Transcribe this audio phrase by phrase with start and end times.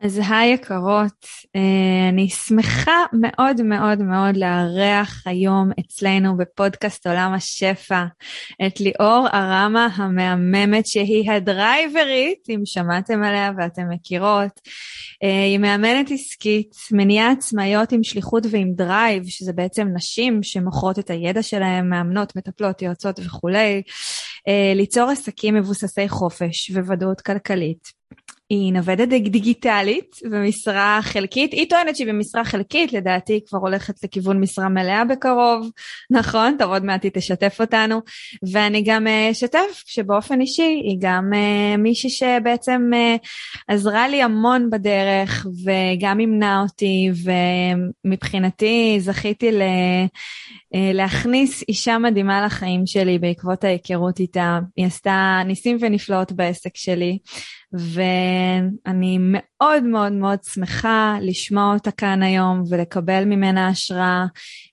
[0.00, 1.26] אז היי יקרות,
[1.56, 8.04] אה, אני שמחה מאוד מאוד מאוד לארח היום אצלנו בפודקאסט עולם השפע
[8.66, 14.60] את ליאור ארמה המהממת שהיא הדרייברית, אם שמעתם עליה ואתם מכירות.
[15.22, 21.10] אה, היא מאמנת עסקית, מניעה עצמאיות עם שליחות ועם drive, שזה בעצם נשים שמוכרות את
[21.10, 23.82] הידע שלהן, מאמנות, מטפלות, יועצות וכולי,
[24.48, 27.97] אה, ליצור עסקים מבוססי חופש וודאות כלכלית.
[28.50, 34.40] היא נוודת דיגיטלית במשרה חלקית, היא טוענת שהיא במשרה חלקית, לדעתי היא כבר הולכת לכיוון
[34.40, 35.70] משרה מלאה בקרוב,
[36.18, 36.56] נכון?
[36.58, 38.00] טוב, עוד מעט היא תשתף אותנו.
[38.52, 43.28] ואני גם אה, אשתף שבאופן אישי היא גם uh, מישהי שבעצם uh,
[43.68, 47.10] עזרה לי המון בדרך וגם ימנה אותי,
[48.04, 49.62] ומבחינתי זכיתי ל...
[50.94, 54.58] להכניס אישה מדהימה לחיים שלי בעקבות ההיכרות איתה.
[54.76, 57.18] היא עשתה ניסים ונפלאות בעסק שלי.
[57.72, 64.24] ואני מאוד מאוד מאוד שמחה לשמוע אותה כאן היום ולקבל ממנה השראה,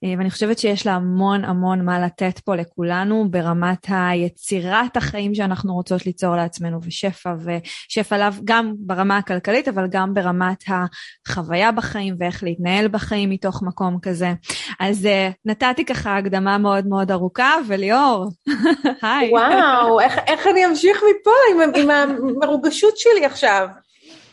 [0.03, 5.73] אה, ואני חושבת שיש לה המון המון מה לתת פה לכולנו ברמת היצירת החיים שאנחנו
[5.73, 12.43] רוצות ליצור לעצמנו, ושפע, ושפע עליו גם ברמה הכלכלית, אבל גם ברמת החוויה בחיים ואיך
[12.43, 14.33] להתנהל בחיים מתוך מקום כזה.
[14.79, 18.29] אז uh, נתתי ככה הקדמה מאוד מאוד ארוכה, וליאור,
[19.01, 19.31] היי.
[19.31, 23.67] וואו, איך, איך אני אמשיך מפה עם, עם המרוגשות שלי עכשיו?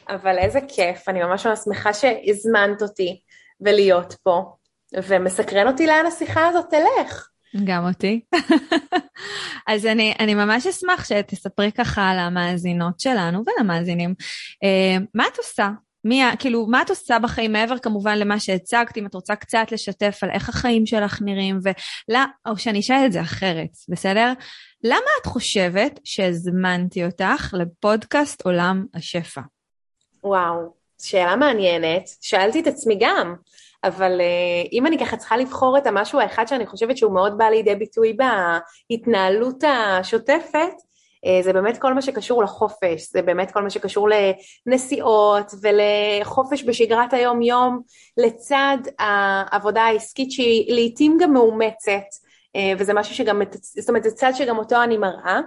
[0.08, 3.20] אבל איזה כיף, אני ממש ממש שמחה שהזמנת אותי
[3.60, 4.42] ולהיות פה,
[5.08, 7.28] ומסקרן אותי לאן השיחה הזאת תלך.
[7.64, 8.20] גם אותי.
[9.68, 14.14] אז אני, אני ממש אשמח שתספרי ככה על המאזינות שלנו ולמאזינים.
[14.64, 15.68] אה, מה את עושה?
[16.04, 20.18] מי, כאילו, מה את עושה בחיים מעבר כמובן למה שהצגת, אם את רוצה קצת לשתף
[20.22, 24.32] על איך החיים שלך נראים, ולה, או שאני אשאל את זה אחרת, בסדר?
[24.84, 29.40] למה את חושבת שהזמנתי אותך לפודקאסט עולם השפע?
[30.24, 32.08] וואו, שאלה מעניינת.
[32.20, 33.34] שאלתי את עצמי גם,
[33.84, 37.44] אבל uh, אם אני ככה צריכה לבחור את המשהו האחד שאני חושבת שהוא מאוד בא
[37.44, 38.16] לידי ביטוי
[38.90, 40.72] בהתנהלות השוטפת,
[41.42, 44.08] זה באמת כל מה שקשור לחופש, זה באמת כל מה שקשור
[44.66, 47.80] לנסיעות ולחופש בשגרת היום-יום,
[48.16, 52.02] לצד העבודה העסקית שהיא לעיתים גם מאומצת,
[52.56, 55.40] uh, וזה משהו שגם, זאת אומרת, זה צד שגם אותו אני מראה.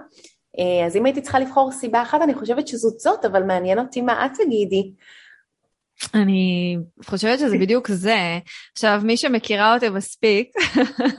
[0.58, 4.00] אה, אז אם הייתי צריכה לבחור סיבה אחת, אני חושבת שזאת זאת, אבל מעניין אותי
[4.00, 4.92] מה את תגידי.
[6.14, 8.38] אני חושבת שזה בדיוק זה.
[8.72, 10.48] עכשיו, מי שמכירה אותי מספיק,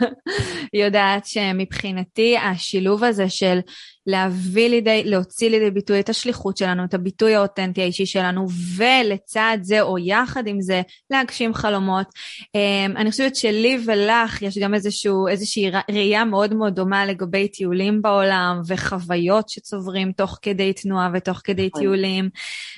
[0.83, 3.59] יודעת שמבחינתי השילוב הזה של
[4.07, 8.47] להביא לידי, להוציא לידי ביטוי את השליחות שלנו, את הביטוי האותנטי האישי שלנו,
[8.77, 12.07] ולצד זה או יחד עם זה להגשים חלומות.
[12.07, 18.01] Um, אני חושבת שלי ולך יש גם איזשהו, איזושהי ראייה מאוד מאוד דומה לגבי טיולים
[18.01, 21.81] בעולם וחוויות שצוברים תוך כדי תנועה ותוך כדי נכון.
[21.81, 22.29] טיולים,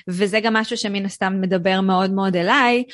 [0.08, 2.84] וזה גם משהו שמן הסתם מדבר מאוד מאוד אליי.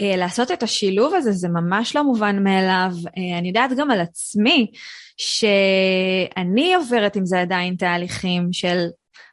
[0.00, 2.90] Uh, לעשות את השילוב הזה זה ממש לא מובן מאליו.
[3.06, 4.66] Uh, אני יודעת גם על עצמי.
[5.16, 8.86] שאני עוברת עם זה עדיין תהליכים של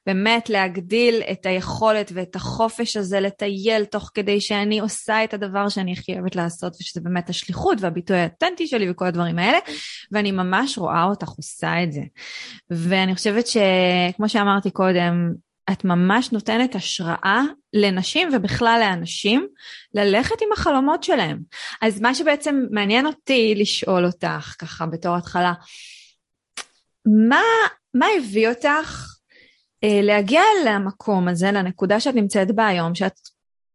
[0.05, 5.93] באמת להגדיל את היכולת ואת החופש הזה לטייל תוך כדי שאני עושה את הדבר שאני
[5.93, 9.57] הכי אוהבת לעשות, ושזה באמת השליחות והביטוי האותנטי שלי וכל הדברים האלה,
[10.11, 12.01] ואני ממש רואה אותך עושה את זה.
[12.69, 15.33] ואני חושבת שכמו שאמרתי קודם,
[15.71, 17.41] את ממש נותנת השראה
[17.73, 19.47] לנשים ובכלל לאנשים
[19.93, 21.39] ללכת עם החלומות שלהם.
[21.81, 25.53] אז מה שבעצם מעניין אותי לשאול אותך, ככה בתור התחלה,
[27.05, 27.41] מה,
[27.93, 29.07] מה הביא אותך
[29.83, 33.19] אה, להגיע למקום הזה, לנקודה שאת נמצאת בה היום, שאת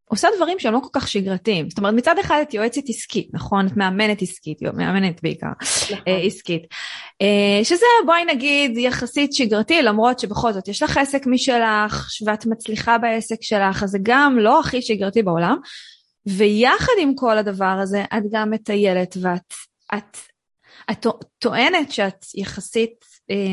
[0.09, 1.71] עושה דברים שהם לא כל כך שגרתיים.
[1.71, 3.67] זאת אומרת, מצד אחד את יועצת עסקית, נכון?
[3.67, 5.99] את מאמנת עסקית, מאמנת בעיקר נכון.
[6.09, 6.63] אה, עסקית.
[7.23, 12.99] אה, שזה, בואי נגיד, יחסית שגרתי, למרות שבכל זאת יש לך עסק משלך, ואת מצליחה
[12.99, 15.57] בעסק שלך, אז זה גם לא הכי שגרתי בעולם.
[16.27, 19.55] ויחד עם כל הדבר הזה, את גם מטיילת ואת
[19.95, 20.19] את,
[20.91, 21.07] את
[21.39, 23.05] טוענת שאת יחסית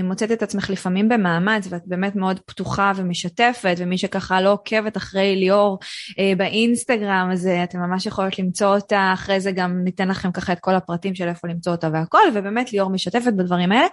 [0.03, 5.35] מוצאת את עצמך לפעמים במאמץ ואת באמת מאוד פתוחה ומשתפת ומי שככה לא עוקבת אחרי
[5.35, 5.79] ליאור
[6.19, 10.53] אה, באינסטגרם אז אה, אתם ממש יכולות למצוא אותה אחרי זה גם ניתן לכם ככה
[10.53, 13.87] את כל הפרטים של איפה למצוא אותה והכל ובאמת ליאור משתפת בדברים האלה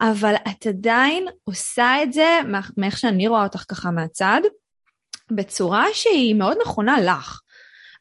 [0.00, 2.38] אבל את עדיין עושה את זה
[2.76, 4.40] מאיך שאני רואה אותך ככה מהצד
[5.30, 7.40] בצורה שהיא מאוד נכונה לך.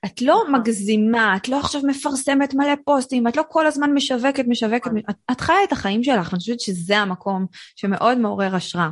[0.06, 0.56] את לא נכון.
[0.56, 5.00] מגזימה, את לא עכשיו מפרסמת מלא פוסטים, את לא כל הזמן משווקת, משווקת, נכון.
[5.10, 8.90] את, את חיה את החיים שלך, אני חושבת שזה המקום שמאוד מעורר השראה.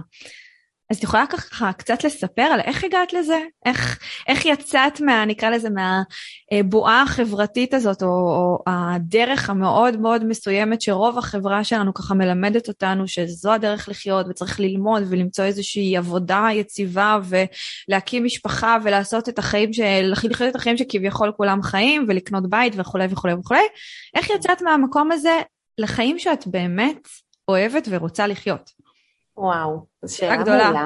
[0.94, 3.40] אז את יכולה ככה קצת לספר על איך הגעת לזה?
[3.66, 10.82] איך, איך יצאת מה, נקרא לזה, מהבועה החברתית הזאת, או, או הדרך המאוד מאוד מסוימת
[10.82, 17.20] שרוב החברה שלנו ככה מלמדת אותנו שזו הדרך לחיות וצריך ללמוד ולמצוא איזושהי עבודה יציבה
[17.90, 23.06] ולהקים משפחה ולעשות את החיים, של, לחיות את החיים שכביכול כולם חיים ולקנות בית וכולי
[23.10, 23.64] וכולי וכולי.
[24.16, 25.42] איך יצאת מהמקום הזה
[25.78, 27.08] לחיים שאת באמת
[27.48, 28.83] אוהבת ורוצה לחיות?
[29.38, 30.86] וואו, זו שאלה גדולה.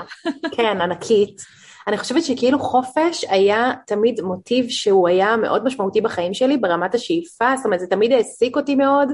[0.55, 1.41] כן, ענקית.
[1.87, 7.57] אני חושבת שכאילו חופש היה תמיד מוטיב שהוא היה מאוד משמעותי בחיים שלי ברמת השאיפה,
[7.57, 9.11] זאת אומרת זה תמיד העסיק אותי מאוד,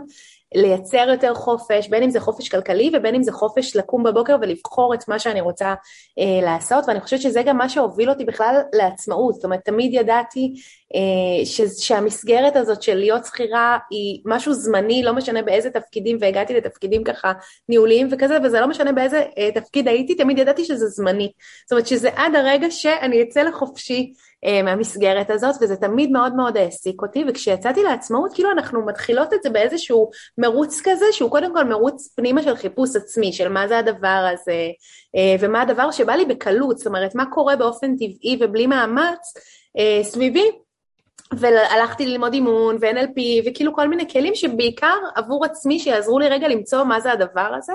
[0.55, 4.93] לייצר יותר חופש, בין אם זה חופש כלכלי ובין אם זה חופש לקום בבוקר ולבחור
[4.93, 5.73] את מה שאני רוצה
[6.19, 10.53] אה, לעשות, ואני חושבת שזה גם מה שהוביל אותי בכלל לעצמאות, זאת אומרת תמיד ידעתי
[10.95, 16.53] אה, ש, שהמסגרת הזאת של להיות שכירה היא משהו זמני, לא משנה באיזה תפקידים, והגעתי
[16.53, 17.33] לתפקידים ככה
[17.69, 21.31] ניהוליים וכזה, וזה לא משנה באיזה אה, תפקיד הייתי, תמיד ידעתי שזה זמני,
[21.65, 24.13] זאת אומרת שזה עד הרגע שאני אצא לחופשי
[24.63, 29.49] מהמסגרת הזאת, וזה תמיד מאוד מאוד העסיק אותי, וכשיצאתי לעצמאות, כאילו אנחנו מתחילות את זה
[29.49, 34.29] באיזשהו מרוץ כזה, שהוא קודם כל מרוץ פנימה של חיפוש עצמי, של מה זה הדבר
[34.33, 34.67] הזה,
[35.15, 39.33] אה, ומה הדבר שבא לי בקלות, זאת אומרת, מה קורה באופן טבעי ובלי מאמץ
[39.77, 40.51] אה, סביבי.
[41.37, 46.83] והלכתי ללמוד אימון ו-NLP וכאילו כל מיני כלים שבעיקר עבור עצמי שיעזרו לי רגע למצוא
[46.83, 47.73] מה זה הדבר הזה.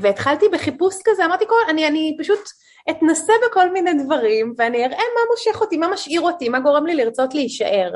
[0.00, 2.40] והתחלתי בחיפוש כזה, אמרתי, כל, אני, אני פשוט
[2.90, 6.94] אתנסה בכל מיני דברים ואני אראה מה מושך אותי, מה משאיר אותי, מה גורם לי
[6.94, 7.92] לרצות להישאר.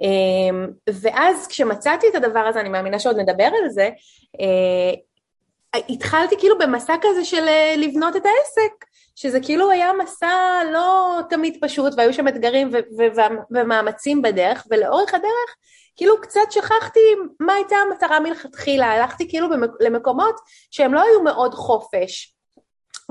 [0.00, 0.66] אמ,
[1.02, 3.90] ואז כשמצאתי את הדבר הזה, אני מאמינה שעוד נדבר על זה,
[4.40, 8.84] אה, התחלתי כאילו במסע כזה של אה, לבנות את העסק,
[9.16, 12.70] שזה כאילו היה מסע לא תמיד פשוט והיו שם אתגרים
[13.50, 15.56] ומאמצים בדרך, ולאורך הדרך
[15.96, 17.00] כאילו קצת שכחתי
[17.40, 19.48] מה הייתה המטרה מלכתחילה, הלכתי כאילו
[19.80, 22.34] למקומות שהם לא היו מאוד חופש.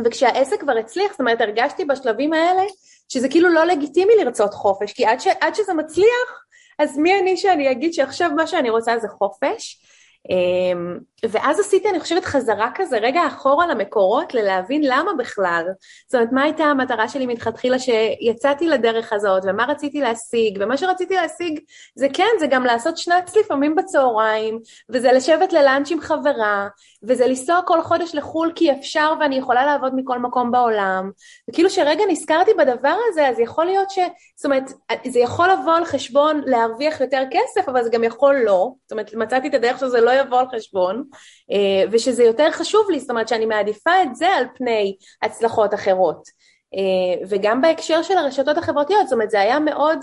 [0.06, 2.64] וכשהעסק כבר הצליח, זאת אומרת הרגשתי בשלבים האלה
[3.10, 6.44] שזה כאילו לא לגיטימי לרצות חופש, כי עד, ש, עד שזה מצליח,
[6.80, 9.84] אז מי אני שאני אגיד שעכשיו מה שאני רוצה זה חופש?
[10.30, 11.00] אמ,
[11.30, 15.66] ואז עשיתי, אני חושבת, חזרה כזה, רגע אחורה למקורות, ללהבין למה בכלל.
[16.08, 21.16] זאת אומרת, מה הייתה המטרה שלי מלכתחילה שיצאתי לדרך הזאת, ומה רציתי להשיג, ומה שרציתי
[21.16, 21.60] להשיג
[21.96, 24.60] זה כן, זה גם לעשות שנץ לפעמים בצהריים,
[24.90, 26.68] וזה לשבת ללאנץ' עם חברה,
[27.04, 31.12] וזה לנסוע כל חודש לחו"ל כי אפשר ואני יכולה לעבוד מכל מקום בעולם.
[31.50, 34.00] וכאילו שרגע נזכרתי בדבר הזה, אז יכול להיות ש...
[34.36, 34.72] זאת אומרת,
[35.08, 38.72] זה יכול לבוא על חשבון להרוויח יותר כסף, אבל זה גם יכול לא.
[38.84, 41.04] זאת אומרת, מצאתי את הדרך שזה לא יבוא על חשבון.
[41.52, 46.30] אה, ושזה יותר חשוב לי, זאת אומרת שאני מעדיפה את זה על פני הצלחות אחרות.
[46.76, 50.00] אה, וגם בהקשר של הרשתות החברתיות, זאת אומרת זה היה מאוד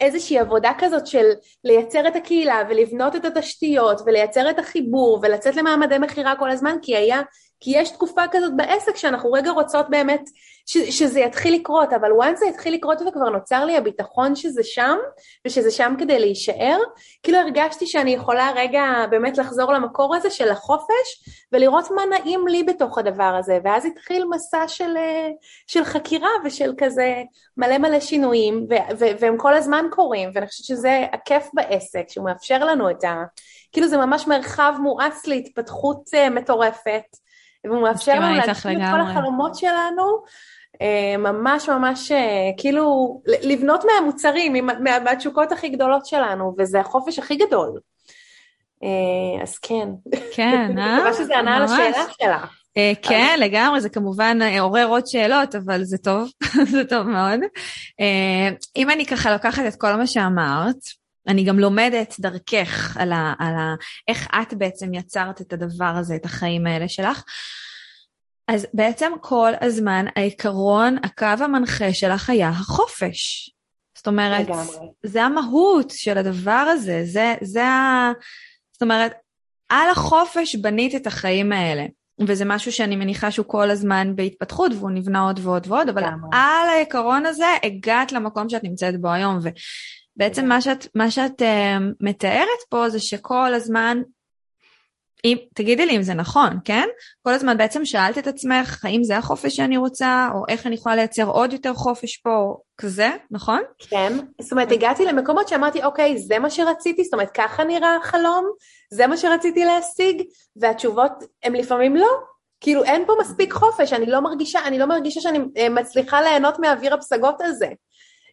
[0.00, 1.26] איזושהי עבודה כזאת של
[1.64, 6.96] לייצר את הקהילה ולבנות את התשתיות ולייצר את החיבור ולצאת למעמדי מכירה כל הזמן כי
[6.96, 7.20] היה
[7.60, 10.22] כי יש תקופה כזאת בעסק שאנחנו רגע רוצות באמת
[10.70, 14.96] ש, שזה יתחיל לקרות, אבל once זה יתחיל לקרות וכבר נוצר לי הביטחון שזה שם,
[15.46, 16.78] ושזה שם כדי להישאר,
[17.22, 22.62] כאילו הרגשתי שאני יכולה רגע באמת לחזור למקור הזה של החופש, ולראות מה נעים לי
[22.62, 24.94] בתוך הדבר הזה, ואז התחיל מסע של,
[25.66, 27.22] של חקירה ושל כזה
[27.56, 32.24] מלא מלא שינויים, ו, ו, והם כל הזמן קורים, ואני חושבת שזה הכיף בעסק, שהוא
[32.24, 33.24] מאפשר לנו את ה...
[33.72, 37.02] כאילו זה ממש מרחב מואץ להתפתחות uh, מטורפת.
[37.64, 40.28] והוא מאפשר לנו להגשים את כל החלומות שלנו, אה,
[41.18, 44.66] ממש ממש אה, כאילו לבנות מהמוצרים,
[45.04, 47.80] מהתשוקות הכי גדולות שלנו, וזה החופש הכי גדול.
[48.82, 49.88] אה, אז כן.
[50.32, 50.96] כן, אה?
[50.96, 52.44] מקווה שזה ענה על השאלה שלה.
[53.02, 56.30] כן, לגמרי, זה כמובן עורר עוד שאלות, אבל זה טוב,
[56.72, 57.40] זה טוב מאוד.
[58.76, 60.76] אם אני ככה לוקחת את כל מה שאמרת,
[61.28, 63.74] אני גם לומדת דרכך על, ה, על ה,
[64.08, 67.22] איך את בעצם יצרת את הדבר הזה, את החיים האלה שלך.
[68.48, 73.50] אז בעצם כל הזמן העיקרון, הקו המנחה שלך היה החופש.
[73.96, 74.86] זאת אומרת, לגמרי.
[75.02, 78.12] זה המהות של הדבר הזה, זה, זה ה...
[78.72, 79.12] זאת אומרת,
[79.68, 81.86] על החופש בנית את החיים האלה.
[82.26, 86.68] וזה משהו שאני מניחה שהוא כל הזמן בהתפתחות והוא נבנה עוד ועוד ועוד, אבל על
[86.68, 89.38] העיקרון הזה הגעת למקום שאת נמצאת בו היום.
[89.38, 91.44] ובעצם מה שאת, מה שאת uh,
[92.00, 93.98] מתארת פה זה שכל הזמן
[95.24, 96.88] אם, תגידי לי אם זה נכון, כן?
[97.22, 100.96] כל הזמן בעצם שאלת את עצמך, האם זה החופש שאני רוצה, או איך אני יכולה
[100.96, 103.60] לייצר עוד יותר חופש פה, כזה, נכון?
[103.78, 108.46] כן, זאת אומרת, הגעתי למקומות שאמרתי, אוקיי, זה מה שרציתי, זאת אומרת, ככה נראה החלום,
[108.90, 110.22] זה מה שרציתי להשיג,
[110.56, 112.08] והתשובות הן לפעמים לא.
[112.60, 116.58] כאילו, אין פה מספיק חופש, אני לא מרגישה, אני לא מרגישה שאני אה, מצליחה ליהנות
[116.58, 117.68] מאוויר הפסגות הזה.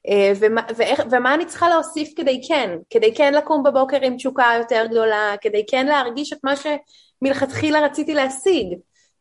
[0.09, 4.51] אה, ומה, ואיך, ומה אני צריכה להוסיף כדי כן, כדי כן לקום בבוקר עם תשוקה
[4.57, 8.67] יותר גדולה, כדי כן להרגיש את מה שמלכתחילה רציתי להשיג.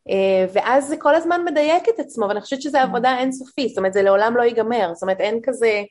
[0.09, 3.93] אה, ואז זה כל הזמן מדייק את עצמו, ואני חושבת שזו עבודה אינסופית, זאת אומרת
[3.93, 5.83] זה לעולם לא ייגמר, זאת אומרת אין כזה...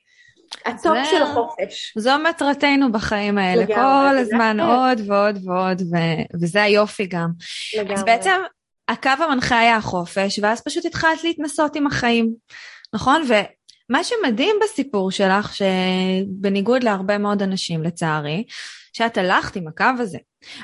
[0.66, 1.94] ה top של החופש.
[1.98, 4.74] זו מטרתנו בחיים האלה, לגמרי, כל הזמן לגמרי.
[4.74, 7.28] עוד ועוד ועוד, ו- וזה היופי גם.
[7.76, 7.94] לגמרי.
[7.94, 8.40] אז בעצם
[8.88, 12.34] הקו המנחה היה החופש, ואז פשוט התחלת להתנסות עם החיים,
[12.94, 13.22] נכון?
[13.88, 18.44] מה שמדהים בסיפור שלך, שבניגוד להרבה מאוד אנשים לצערי,
[18.92, 20.18] שאת הלכת עם הקו הזה.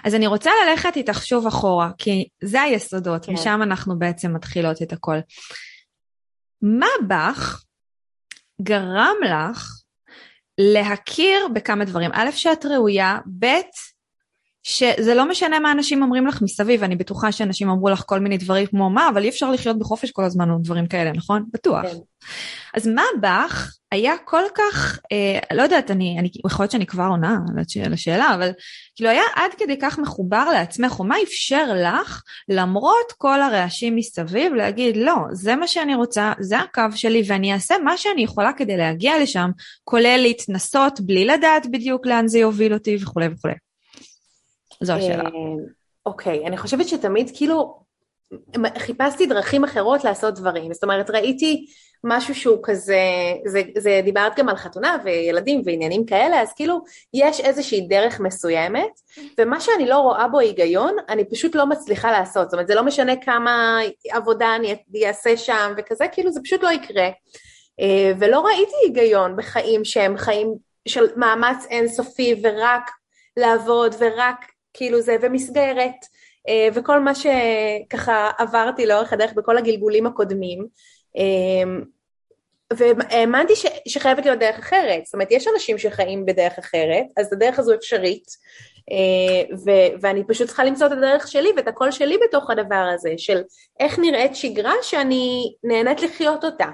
[0.04, 3.32] אז אני רוצה ללכת איתך שוב אחורה, כי זה היסודות, כן.
[3.32, 5.16] משם אנחנו בעצם מתחילות את הכל.
[6.62, 7.62] מה בך
[8.62, 9.80] גרם לך
[10.58, 12.10] להכיר בכמה דברים?
[12.14, 13.46] א', שאת ראויה, ב',
[14.70, 18.36] שזה לא משנה מה אנשים אומרים לך מסביב, אני בטוחה שאנשים אמרו לך כל מיני
[18.36, 21.44] דברים כמו מה, אבל אי אפשר לחיות בחופש כל הזמן או דברים כאלה, נכון?
[21.52, 21.82] בטוח.
[21.82, 21.96] כן.
[22.74, 27.04] אז מה בך היה כל כך, אה, לא יודעת, אני, אני, יכול להיות שאני כבר
[27.04, 27.38] עונה
[27.84, 28.50] על השאלה, אבל
[28.96, 34.54] כאילו היה עד כדי כך מחובר לעצמך, או מה אפשר לך, למרות כל הרעשים מסביב,
[34.54, 38.76] להגיד, לא, זה מה שאני רוצה, זה הקו שלי, ואני אעשה מה שאני יכולה כדי
[38.76, 39.50] להגיע לשם,
[39.84, 43.54] כולל להתנסות בלי לדעת בדיוק לאן זה יוביל אותי וכולי וכולי.
[44.80, 45.25] זו השאלה.
[45.25, 45.30] אה,
[46.06, 47.80] אוקיי, אני חושבת שתמיד כאילו
[48.78, 51.66] חיפשתי דרכים אחרות לעשות דברים, זאת אומרת ראיתי
[52.04, 53.02] משהו שהוא כזה,
[53.46, 56.80] זה, זה דיברת גם על חתונה וילדים ועניינים כאלה, אז כאילו
[57.14, 58.90] יש איזושהי דרך מסוימת,
[59.38, 62.82] ומה שאני לא רואה בו היגיון, אני פשוט לא מצליחה לעשות, זאת אומרת זה לא
[62.82, 63.78] משנה כמה
[64.10, 67.08] עבודה אני אעשה שם וכזה, כאילו זה פשוט לא יקרה.
[67.80, 70.54] אה, ולא ראיתי היגיון בחיים שהם חיים
[70.88, 72.90] של מאמץ אינסופי ורק
[73.37, 76.06] לעבוד ורק כאילו זה, ומסגרת,
[76.48, 80.66] אה, וכל מה שככה עברתי לאורך הדרך בכל הגלגולים הקודמים.
[81.16, 81.72] אה,
[82.72, 87.58] והאמנתי ש, שחייבת להיות דרך אחרת, זאת אומרת יש אנשים שחיים בדרך אחרת, אז הדרך
[87.58, 88.26] הזו אפשרית,
[88.90, 93.14] אה, ו, ואני פשוט צריכה למצוא את הדרך שלי ואת הקול שלי בתוך הדבר הזה,
[93.16, 93.42] של
[93.80, 96.68] איך נראית שגרה שאני נהנית לחיות אותה,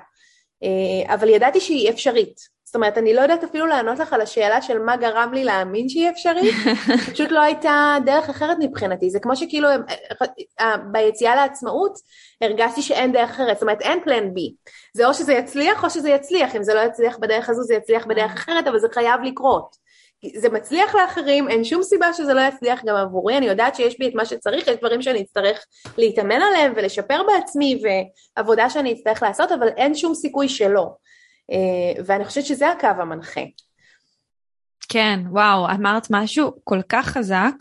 [1.06, 4.78] אבל ידעתי שהיא אפשרית, זאת אומרת, אני לא יודעת אפילו לענות לך על השאלה של
[4.78, 6.54] מה גרם לי להאמין שהיא אפשרית,
[7.12, 9.76] פשוט לא הייתה דרך אחרת מבחינתי, זה כמו שכאילו אה,
[10.61, 11.99] אה, ביציאה לעצמאות
[12.40, 14.54] הרגשתי שאין דרך אחרת, זאת אומרת אין פלן בי,
[14.94, 18.06] זה או שזה יצליח או שזה יצליח, אם זה לא יצליח בדרך הזו זה יצליח
[18.06, 19.76] בדרך אחרת, אבל זה חייב לקרות.
[20.37, 24.08] זה מצליח לאחרים, אין שום סיבה שזה לא יצליח גם עבורי, אני יודעת שיש בי
[24.08, 25.64] את מה שצריך, יש דברים שאני אצטרך
[25.99, 27.82] להתאמן עליהם ולשפר בעצמי
[28.37, 30.87] ועבודה שאני אצטרך לעשות, אבל אין שום סיכוי שלא.
[31.52, 33.40] אה, ואני חושבת שזה הקו המנחה.
[34.88, 37.54] כן, וואו, אמרת משהו כל כך חזק.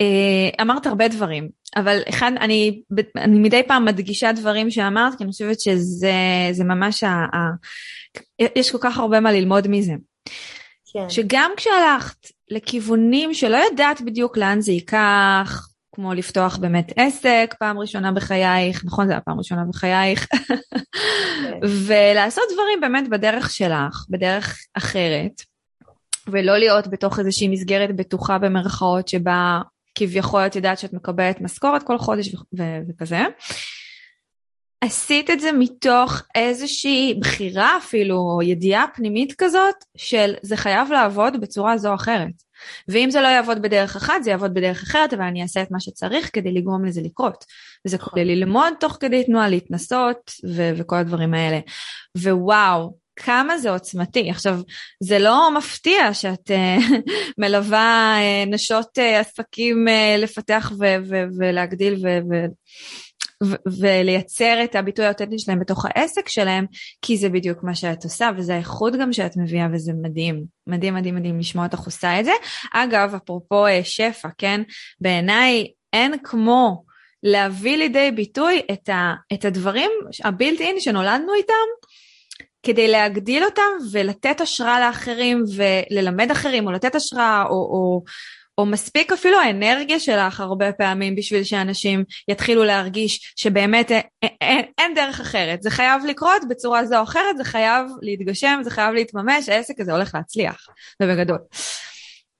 [0.00, 2.82] אה, אמרת הרבה דברים, אבל אחד, אני,
[3.16, 7.38] אני מדי פעם מדגישה דברים שאמרת, כי אני חושבת שזה ממש, ה, ה,
[8.56, 9.94] יש כל כך הרבה מה ללמוד מזה.
[10.92, 11.10] כן.
[11.10, 12.16] שגם כשהלכת
[12.50, 19.06] לכיוונים שלא ידעת בדיוק לאן זה ייקח, כמו לפתוח באמת עסק פעם ראשונה בחייך, נכון?
[19.06, 20.28] זה היה פעם ראשונה בחייך.
[21.86, 25.42] ולעשות דברים באמת בדרך שלך, בדרך אחרת,
[26.28, 29.60] ולא להיות בתוך איזושהי מסגרת בטוחה במרכאות שבה
[29.94, 32.34] כביכול את יודעת שאת מקבלת משכורת כל חודש
[32.88, 33.20] וכזה.
[34.80, 41.40] עשית את זה מתוך איזושהי בחירה אפילו, או ידיעה פנימית כזאת, של זה חייב לעבוד
[41.40, 42.45] בצורה זו או אחרת.
[42.88, 45.80] ואם זה לא יעבוד בדרך אחת, זה יעבוד בדרך אחרת, אבל אני אעשה את מה
[45.80, 47.44] שצריך כדי לגרום לזה לקרות.
[47.86, 51.60] וזה כולל ללמוד תוך כדי תנועה, להתנסות ו- וכל הדברים האלה.
[52.18, 54.30] ווואו, כמה זה עוצמתי.
[54.30, 54.60] עכשיו,
[55.00, 56.94] זה לא מפתיע שאת uh,
[57.38, 62.46] מלווה uh, נשות uh, עסקים uh, לפתח ו- ו- ולהגדיל ו- ו-
[63.80, 66.66] ולייצר את הביטוי האותנטי שלהם בתוך העסק שלהם,
[67.02, 70.44] כי זה בדיוק מה שאת עושה, וזה האיכות גם שאת מביאה, וזה מדהים.
[70.66, 72.32] מדהים, מדהים, מדהים לשמוע אותך עושה את זה.
[72.72, 74.60] אגב, אפרופו אה, שפע, כן?
[75.00, 76.84] בעיניי אין כמו
[77.22, 79.90] להביא לידי ביטוי את, ה, את הדברים,
[80.24, 81.54] הבילט אין שנולדנו איתם,
[82.62, 83.62] כדי להגדיל אותם
[83.92, 88.02] ולתת השראה לאחרים וללמד אחרים או לתת השראה או, או,
[88.58, 94.02] או מספיק אפילו האנרגיה שלך הרבה פעמים בשביל שאנשים יתחילו להרגיש שבאמת אין,
[94.40, 95.62] אין, אין דרך אחרת.
[95.62, 99.92] זה חייב לקרות בצורה זו או אחרת, זה חייב להתגשם, זה חייב להתממש, העסק הזה
[99.92, 100.66] הולך להצליח,
[101.02, 101.38] ובגדול.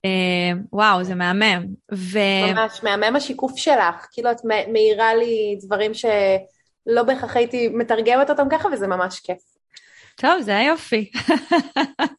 [0.04, 1.66] אה, וואו, זה מהמם.
[1.94, 2.18] ו...
[2.52, 4.06] ממש, מהמם השיקוף שלך.
[4.12, 4.40] כאילו את
[4.72, 9.38] מאירה לי דברים שלא בהכרח הייתי מתרגמת אותם ככה, וזה ממש כיף.
[10.16, 11.10] טוב, זה היופי.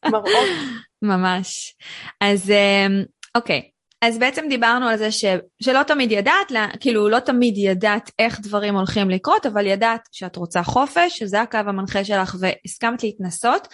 [0.06, 0.48] מראות.
[1.02, 1.76] ממש.
[2.22, 2.88] אז אה,
[3.36, 3.62] אוקיי,
[4.02, 5.26] אז בעצם דיברנו על זה ש,
[5.64, 10.64] שלא תמיד ידעת, כאילו לא תמיד ידעת איך דברים הולכים לקרות, אבל ידעת שאת רוצה
[10.64, 13.68] חופש, שזה הקו המנחה שלך והסכמת להתנסות,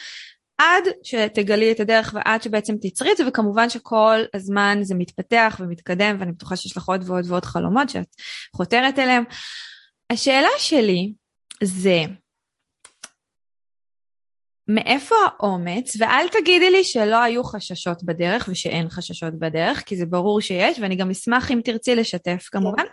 [0.58, 6.16] עד שתגלי את הדרך ועד שבעצם תצרי את זה, וכמובן שכל הזמן זה מתפתח ומתקדם,
[6.20, 8.08] ואני בטוחה שיש לך עוד ועוד ועוד חלומות שאת
[8.56, 9.24] חותרת אליהם.
[10.10, 11.14] השאלה שלי
[11.64, 12.04] זה,
[14.68, 20.42] מאיפה האומץ, ואל תגידי לי שלא היו חששות בדרך ושאין חששות בדרך, כי זה ברור
[20.42, 22.84] שיש, ואני גם אשמח אם תרצי לשתף כמובן.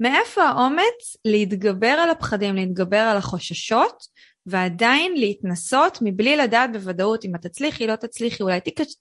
[0.00, 4.02] מאיפה האומץ להתגבר על הפחדים, להתגבר על החוששות,
[4.46, 8.94] ועדיין להתנסות מבלי לדעת בוודאות אם את תצליחי, לא תצליחי, אולי תקש...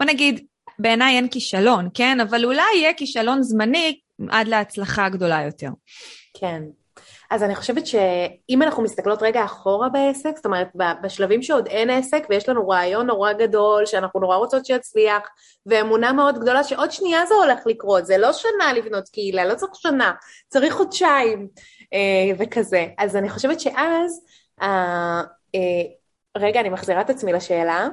[0.00, 0.46] בוא נגיד,
[0.78, 2.20] בעיניי אין כישלון, כן?
[2.20, 5.68] אבל אולי יהיה כישלון זמני עד להצלחה גדולה יותר.
[6.40, 6.62] כן.
[7.34, 10.68] אז אני חושבת שאם אנחנו מסתכלות רגע אחורה בעסק, זאת אומרת
[11.02, 15.22] בשלבים שעוד אין עסק ויש לנו רעיון נורא גדול שאנחנו נורא רוצות שיצליח
[15.66, 19.74] ואמונה מאוד גדולה שעוד שנייה זה הולך לקרות, זה לא שנה לבנות קהילה, לא צריך
[19.74, 20.12] שנה,
[20.48, 21.48] צריך חודשיים
[21.92, 22.86] אה, וכזה.
[22.98, 24.20] אז אני חושבת שאז
[24.62, 25.22] אה,
[25.54, 25.84] אה,
[26.36, 27.88] רגע, אני מחזירה את עצמי לשאלה.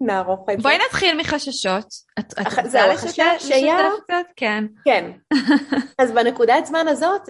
[0.00, 0.62] נערוך את זה.
[0.62, 2.05] בואי נתחיל מחששות.
[2.18, 3.88] את זהו, החשש היה...
[4.36, 4.64] כן.
[4.84, 5.10] כן.
[6.00, 7.22] אז בנקודת זמן הזאת,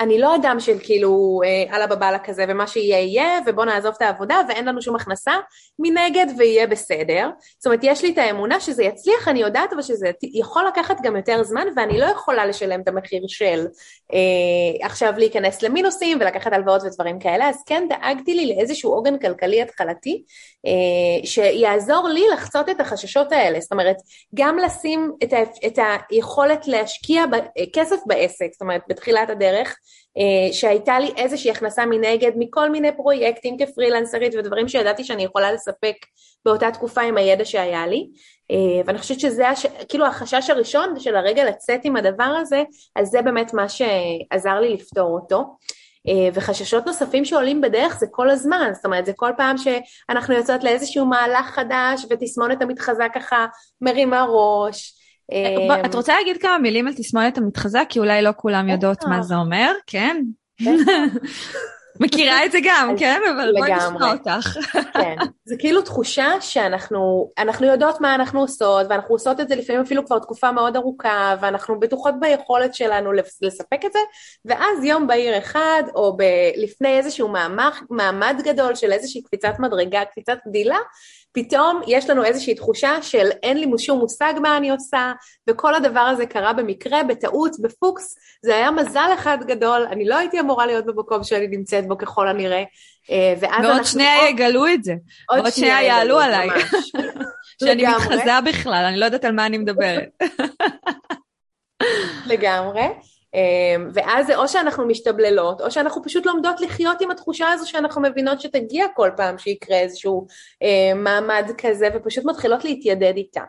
[0.00, 1.40] אני לא אדם של כאילו
[1.72, 5.32] אללה בבאללה כזה ומה שיהיה יהיה ובוא נעזוב את העבודה ואין לנו שום הכנסה
[5.78, 7.30] מנגד ויהיה בסדר.
[7.58, 11.16] זאת אומרת יש לי את האמונה שזה יצליח אני יודעת אבל שזה יכול לקחת גם
[11.16, 13.66] יותר זמן ואני לא יכולה לשלם את המחיר של
[14.12, 19.62] אה, עכשיו להיכנס למינוסים ולקחת הלוואות ודברים כאלה אז כן דאגתי לי לאיזשהו עוגן כלכלי
[19.62, 20.24] התחלתי
[20.66, 23.95] אה, שיעזור לי לחצות את החששות האלה זאת אומרת
[24.34, 25.78] גם לשים את, ה, את
[26.10, 27.36] היכולת להשקיע ב,
[27.72, 29.76] כסף בעסק זאת אומרת בתחילת הדרך
[30.18, 35.96] אה, שהייתה לי איזושהי הכנסה מנגד מכל מיני פרויקטים כפרילנסרית ודברים שידעתי שאני יכולה לספק
[36.44, 38.06] באותה תקופה עם הידע שהיה לי.
[38.50, 39.66] אה, ואני חושבת שזה הש...
[39.88, 42.62] כאילו החשש הראשון של הרגע לצאת עם הדבר הזה
[42.96, 45.36] אז זה באמת מה שעזר לי לפתור אותו.
[45.36, 45.42] אה,
[46.34, 51.06] וחששות נוספים שעולים בדרך זה כל הזמן, זאת אומרת זה כל פעם שאנחנו יוצאות לאיזשהו
[51.06, 53.46] מהלך חדש ותסמונת המתחזה ככה
[53.80, 54.92] מרימה ראש
[55.32, 57.78] אה, את רוצה להגיד כמה מילים על תסמונת המתחזה?
[57.88, 60.22] כי אולי לא כולם יודעות מה זה אומר, כן?
[62.00, 63.20] מכירה את זה גם, כן?
[63.36, 64.58] אבל בואי נשמע אותך.
[64.92, 69.82] כן, זה כאילו תחושה שאנחנו אנחנו יודעות מה אנחנו עושות, ואנחנו עושות את זה לפעמים
[69.82, 73.98] אפילו כבר תקופה מאוד ארוכה, ואנחנו בטוחות ביכולת שלנו לספק את זה,
[74.44, 76.22] ואז יום בהיר אחד, או ב,
[76.56, 80.78] לפני איזשהו מעמד, מעמד גדול של איזושהי קפיצת מדרגה, קפיצת גדילה,
[81.36, 85.12] פתאום יש לנו איזושהי תחושה של אין לי שום מושג מה אני עושה,
[85.50, 90.40] וכל הדבר הזה קרה במקרה, בטעות, בפוקס, זה היה מזל אחד גדול, אני לא הייתי
[90.40, 92.62] אמורה להיות במקום שאני נמצאת בו ככל הנראה.
[93.10, 94.94] אה, ואז ועוד שנייה יגלו את זה,
[95.28, 96.48] עוד, עוד שנייה יעלו עליי,
[97.64, 100.08] שאני מתחזה בכלל, אני לא יודעת על מה אני מדברת.
[102.26, 102.82] לגמרי.
[103.34, 108.02] אמ, ואז זה או שאנחנו משתבללות, או שאנחנו פשוט לומדות לחיות עם התחושה הזו שאנחנו
[108.02, 110.26] מבינות שתגיע כל פעם שיקרה איזשהו
[110.62, 113.42] אה, מעמד כזה, ופשוט מתחילות להתיידד איתה.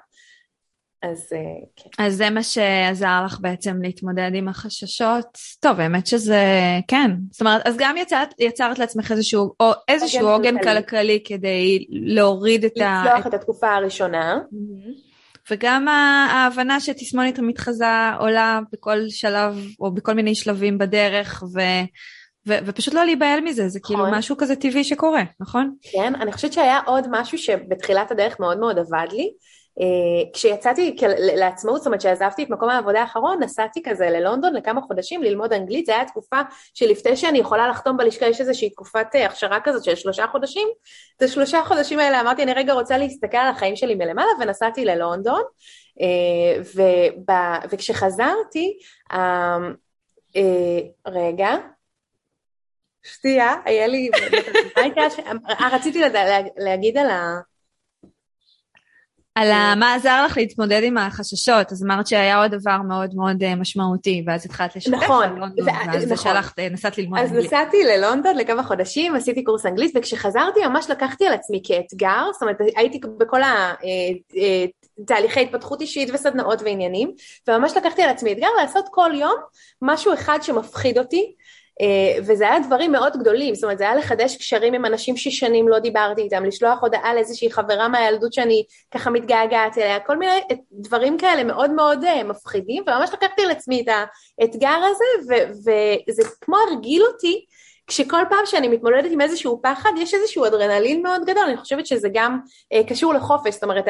[1.04, 1.40] אז אה,
[1.76, 2.04] כן.
[2.04, 5.38] אז זה מה שעזר לך בעצם להתמודד עם החששות.
[5.60, 6.44] טוב, האמת שזה,
[6.88, 7.12] כן.
[7.32, 12.78] זאת אומרת, אז גם יצרת, יצרת לעצמך איזשהו, או איזשהו עוגן כלכלי כדי להוריד את
[12.78, 13.04] ה...
[13.06, 14.40] לצלוח את התקופה הראשונה.
[14.54, 15.07] Mm-hmm.
[15.52, 21.60] וגם ההבנה שתסמונת המתחזה עולה בכל שלב או בכל מיני שלבים בדרך ו...
[22.48, 24.14] ו- ופשוט לא להיבהל מזה, זה כאילו נכון.
[24.18, 25.76] משהו כזה טבעי שקורה, נכון?
[25.92, 29.32] כן, אני חושבת שהיה עוד משהו שבתחילת הדרך מאוד מאוד עבד לי,
[30.34, 35.54] כשיצאתי לעצמאות, זאת אומרת שעזבתי את מקום העבודה האחרון, נסעתי כזה ללונדון לכמה חודשים ללמוד
[35.54, 36.42] אנגלית, זו הייתה תקופה
[36.74, 40.68] שלפני שאני יכולה לחתום בלשכה יש איזושהי תקופת אה, הכשרה כזאת של שלושה חודשים,
[41.18, 45.42] את השלושה חודשים האלה אמרתי אני רגע רוצה להסתכל על החיים שלי מלמעלה ונסעתי ללונדון,
[46.02, 48.80] אה, ובא, וכשחזרתי,
[51.08, 51.56] רגע,
[53.04, 54.10] שנייה, היה לי,
[55.74, 56.02] רציתי
[56.58, 57.40] להגיד על ה...
[59.38, 64.24] על מה עזר לך להתמודד עם החששות, אז אמרת שהיה עוד דבר מאוד מאוד משמעותי,
[64.28, 66.18] ואז התחלת לשתף נכון, ואז נכון.
[66.18, 67.46] שלחת, נסעת ללמוד אז אנגלית.
[67.46, 72.42] אז נסעתי ללונדון לכמה חודשים, עשיתי קורס אנגלית, וכשחזרתי ממש לקחתי על עצמי כאתגר, זאת
[72.42, 73.42] אומרת הייתי בכל
[75.02, 77.12] התהליכי התפתחות אישית וסדנאות ועניינים,
[77.48, 79.36] וממש לקחתי על עצמי אתגר לעשות כל יום
[79.82, 81.67] משהו אחד שמפחיד אותי, אה,
[82.26, 85.80] וזה היה דברים מאוד גדולים, זאת אומרת זה היה לחדש קשרים עם אנשים ששנים לא
[85.80, 90.40] דיברתי איתם, לשלוח הודעה לאיזושהי חברה מהילדות שאני ככה מתגעגעת אליה, כל מיני
[90.72, 93.94] דברים כאלה מאוד מאוד אה, מפחידים, וממש לקחתי על עצמי את
[94.42, 95.34] האתגר הזה,
[96.08, 97.46] וזה כמו הרגיל אותי,
[97.88, 102.10] כשכל פעם שאני מתמודדת עם איזשהו פחד, יש איזשהו אדרנלין מאוד גדול, אני חושבת שזה
[102.14, 102.40] גם
[102.74, 103.88] אה, קשור לחופש, זאת אומרת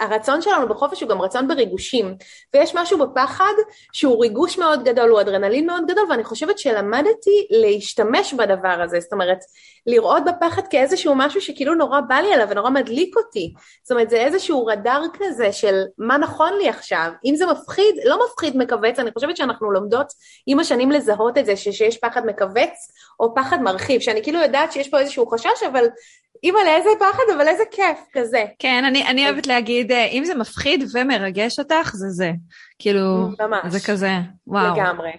[0.00, 2.16] הרצון שלנו בחופש הוא גם רצון בריגושים,
[2.54, 3.52] ויש משהו בפחד
[3.92, 9.12] שהוא ריגוש מאוד גדול, הוא אדרנלין מאוד גדול, ואני חושבת שלמדתי להשתמש בדבר הזה, זאת
[9.12, 9.38] אומרת,
[9.86, 14.16] לראות בפחד כאיזשהו משהו שכאילו נורא בא לי עליו ונורא מדליק אותי, זאת אומרת, זה
[14.16, 19.12] איזשהו רדאר כזה של מה נכון לי עכשיו, אם זה מפחיד, לא מפחיד מכווץ, אני
[19.12, 20.12] חושבת שאנחנו לומדות
[20.46, 24.88] עם השנים לזהות את זה, שיש פחד מכווץ או פחד מרחיב, שאני כאילו יודעת שיש
[24.88, 25.84] פה איזשהו חשש, אבל
[26.44, 28.44] אימא'לה, איזה פחד, אבל איזה כיף, כזה.
[28.58, 32.32] כן, אני, אני אוהבת להגיד, אה, אם זה מפחיד ומרגש אותך, זה זה.
[32.78, 33.62] כאילו, ממש.
[33.68, 34.10] זה כזה,
[34.46, 34.74] וואו.
[34.74, 35.10] לגמרי.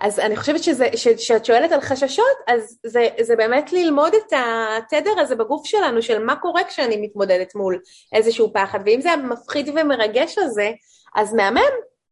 [0.00, 5.20] אז אני חושבת שזה, שאת שואלת על חששות, אז זה, זה באמת ללמוד את התדר
[5.20, 7.78] הזה בגוף שלנו, של מה קורה כשאני מתמודדת מול
[8.12, 10.70] איזשהו פחד, ואם זה המפחיד ומרגש הזה,
[11.16, 11.60] אז מהמם,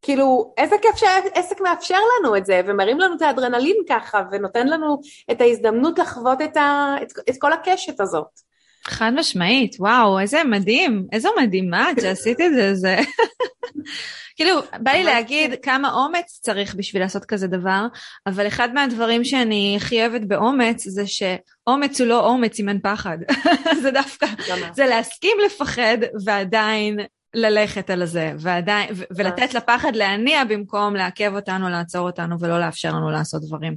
[0.03, 5.01] כאילו, איזה כיף שהעסק מאפשר לנו את זה, ומרים לנו את האדרנלין ככה, ונותן לנו
[5.31, 8.46] את ההזדמנות לחוות את, ה, את, את כל הקשת הזאת.
[8.89, 12.97] חד משמעית, וואו, איזה מדהים, איזו מדהימה את שעשית את זה, זה...
[14.37, 17.87] כאילו, בא לי להגיד כמה אומץ צריך בשביל לעשות כזה דבר,
[18.27, 23.19] אבל אחד מהדברים שאני הכי אוהבת באומץ זה שאומץ הוא לא אומץ אם אין פחד.
[23.83, 24.27] זה דווקא,
[24.73, 26.99] זה להסכים לפחד ועדיין
[27.35, 32.89] ללכת על זה, ועדיין, ו- ולתת לפחד להניע במקום לעכב אותנו, לעצור אותנו ולא לאפשר
[32.89, 33.77] לנו לעשות דברים.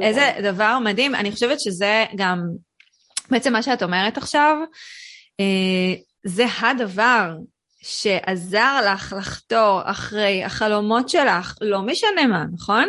[0.00, 2.42] איזה דבר מדהים, אני חושבת שזה גם,
[3.32, 4.56] בעצם מה שאת אומרת עכשיו,
[5.40, 7.34] אה, זה הדבר
[7.82, 12.88] שעזר לך לחתור אחרי החלומות שלך, לא משנה מה, נכון?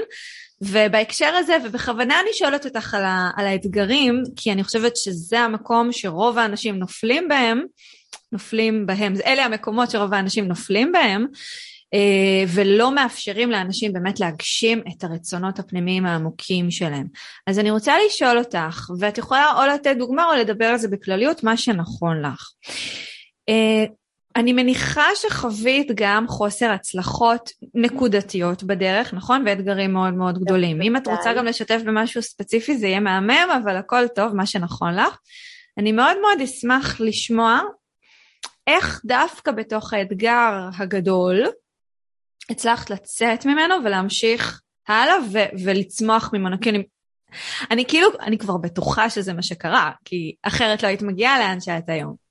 [0.61, 5.91] ובהקשר הזה, ובכוונה אני שואלת אותך על, ה, על האתגרים, כי אני חושבת שזה המקום
[5.91, 7.63] שרוב האנשים נופלים בהם,
[8.31, 11.25] נופלים בהם, אלה המקומות שרוב האנשים נופלים בהם,
[12.47, 17.07] ולא מאפשרים לאנשים באמת להגשים את הרצונות הפנימיים העמוקים שלהם.
[17.47, 21.43] אז אני רוצה לשאול אותך, ואת יכולה או לתת דוגמה או לדבר על זה בכלליות,
[21.43, 22.51] מה שנכון לך.
[23.49, 23.85] אה,
[24.35, 29.43] אני מניחה שחווית גם חוסר הצלחות נקודתיות בדרך, נכון?
[29.45, 30.81] ואתגרים מאוד מאוד גדולים.
[30.81, 34.95] אם את רוצה גם לשתף במשהו ספציפי זה יהיה מהמם, אבל הכל טוב, מה שנכון
[34.95, 35.17] לך.
[35.77, 37.59] אני מאוד מאוד אשמח לשמוע
[38.67, 41.43] איך דווקא בתוך האתגר הגדול
[42.49, 46.57] הצלחת לצאת ממנו ולהמשיך הלאה ו- ולצמוח ממנו.
[46.61, 46.83] כי אני,
[47.71, 51.89] אני כאילו, אני כבר בטוחה שזה מה שקרה, כי אחרת לא היית מגיעה לאן שאת
[51.89, 52.23] היום.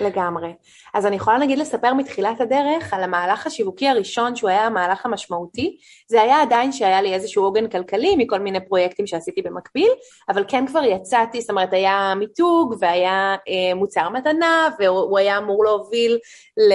[0.00, 0.52] לגמרי.
[0.94, 5.76] אז אני יכולה נגיד לספר מתחילת הדרך על המהלך השיווקי הראשון שהוא היה המהלך המשמעותי,
[6.08, 9.90] זה היה עדיין שהיה לי איזשהו עוגן כלכלי מכל מיני פרויקטים שעשיתי במקביל,
[10.28, 15.64] אבל כן כבר יצאתי, זאת אומרת היה מיתוג והיה אה, מוצר מתנה והוא היה אמור
[15.64, 16.18] להוביל
[16.56, 16.72] ל...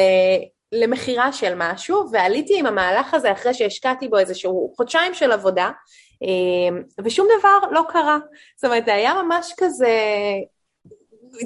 [0.73, 5.71] למכירה של משהו, ועליתי עם המהלך הזה אחרי שהשקעתי בו איזשהו חודשיים של עבודה,
[6.23, 8.17] אה, ושום דבר לא קרה.
[8.55, 9.95] זאת אומרת, זה היה ממש כזה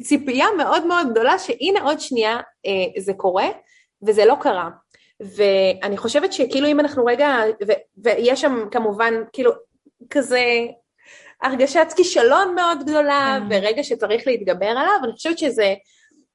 [0.02, 2.36] ציפייה מאוד מאוד גדולה שהנה עוד שנייה
[2.66, 3.48] אה, זה קורה,
[4.08, 4.70] וזה לא קרה.
[5.20, 7.36] ואני חושבת שכאילו אם אנחנו רגע,
[7.68, 9.52] ו, ויש שם כמובן כאילו
[10.10, 10.42] כזה
[11.42, 13.54] הרגשת כישלון מאוד גדולה, mm.
[13.54, 15.74] ורגע שצריך להתגבר עליו, אני חושבת שזה,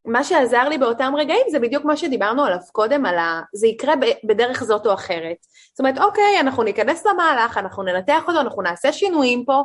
[0.04, 3.42] מה שעזר לי באותם רגעים זה בדיוק מה שדיברנו עליו קודם, על ה...
[3.52, 5.36] זה יקרה בדרך זאת או אחרת.
[5.70, 9.62] זאת אומרת, אוקיי, אנחנו ניכנס למהלך, אנחנו ננתח אותו, אנחנו נעשה שינויים פה,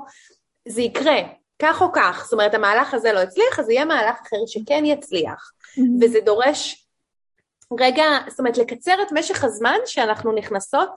[0.68, 1.18] זה יקרה.
[1.62, 5.52] כך או כך, זאת אומרת המהלך הזה לא הצליח, אז יהיה מהלך אחר שכן יצליח.
[5.62, 6.06] Mm-hmm.
[6.06, 6.88] וזה דורש
[7.80, 10.90] רגע, זאת אומרת לקצר את משך הזמן שאנחנו נכנסות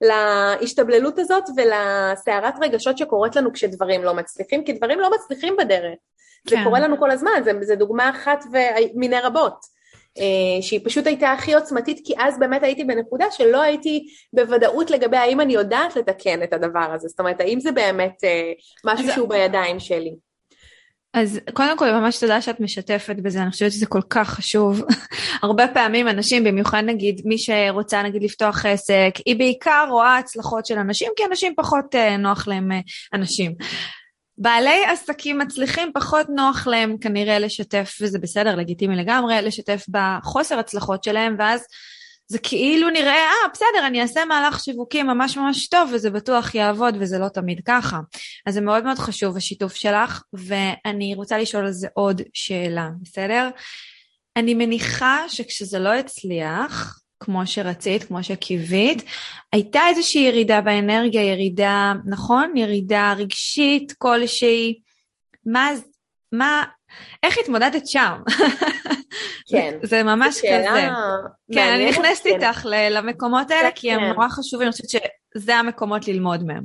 [0.00, 5.98] להשתבללות הזאת ולסערת רגשות שקורית לנו כשדברים לא מצליחים, כי דברים לא מצליחים בדרך.
[6.46, 6.56] כן.
[6.56, 8.44] זה קורה לנו כל הזמן, זו דוגמה אחת
[8.94, 9.78] מיני רבות.
[10.18, 15.16] אה, שהיא פשוט הייתה הכי עוצמתית, כי אז באמת הייתי בנקודה שלא הייתי בוודאות לגבי
[15.16, 18.52] האם אני יודעת לתקן את הדבר הזה, זאת אומרת, האם זה באמת אה,
[18.84, 20.14] משהו שהוא בידיים שלי.
[21.14, 24.82] אז קודם כל ממש תודה שאת משתפת בזה, אני חושבת שזה כל כך חשוב.
[25.42, 30.78] הרבה פעמים אנשים, במיוחד נגיד מי שרוצה נגיד לפתוח עסק, היא בעיקר רואה הצלחות של
[30.78, 32.70] אנשים, כי אנשים פחות אה, נוח להם
[33.14, 33.54] אנשים.
[34.38, 41.04] בעלי עסקים מצליחים, פחות נוח להם כנראה לשתף, וזה בסדר, לגיטימי לגמרי, לשתף בחוסר הצלחות
[41.04, 41.64] שלהם, ואז
[42.28, 46.96] זה כאילו נראה, אה, בסדר, אני אעשה מהלך שיווקי ממש ממש טוב, וזה בטוח יעבוד,
[47.00, 47.98] וזה לא תמיד ככה.
[48.46, 53.48] אז זה מאוד מאוד חשוב, השיתוף שלך, ואני רוצה לשאול על זה עוד שאלה, בסדר?
[54.36, 59.02] אני מניחה שכשזה לא הצליח, כמו שרצית, כמו שקיווית,
[59.52, 62.56] הייתה איזושהי ירידה באנרגיה, ירידה, נכון?
[62.56, 64.80] ירידה רגשית כלשהי.
[65.46, 65.70] מה,
[66.32, 66.64] מה,
[67.22, 68.12] איך התמודדת שם?
[69.50, 69.74] כן.
[69.82, 70.88] זה ממש כזה.
[71.54, 72.30] כן, אני נכנסת כן.
[72.30, 74.08] איתך למקומות האלה, כי הם כן.
[74.08, 75.02] נורא חשובים, אני חושבת
[75.34, 76.64] שזה המקומות ללמוד מהם.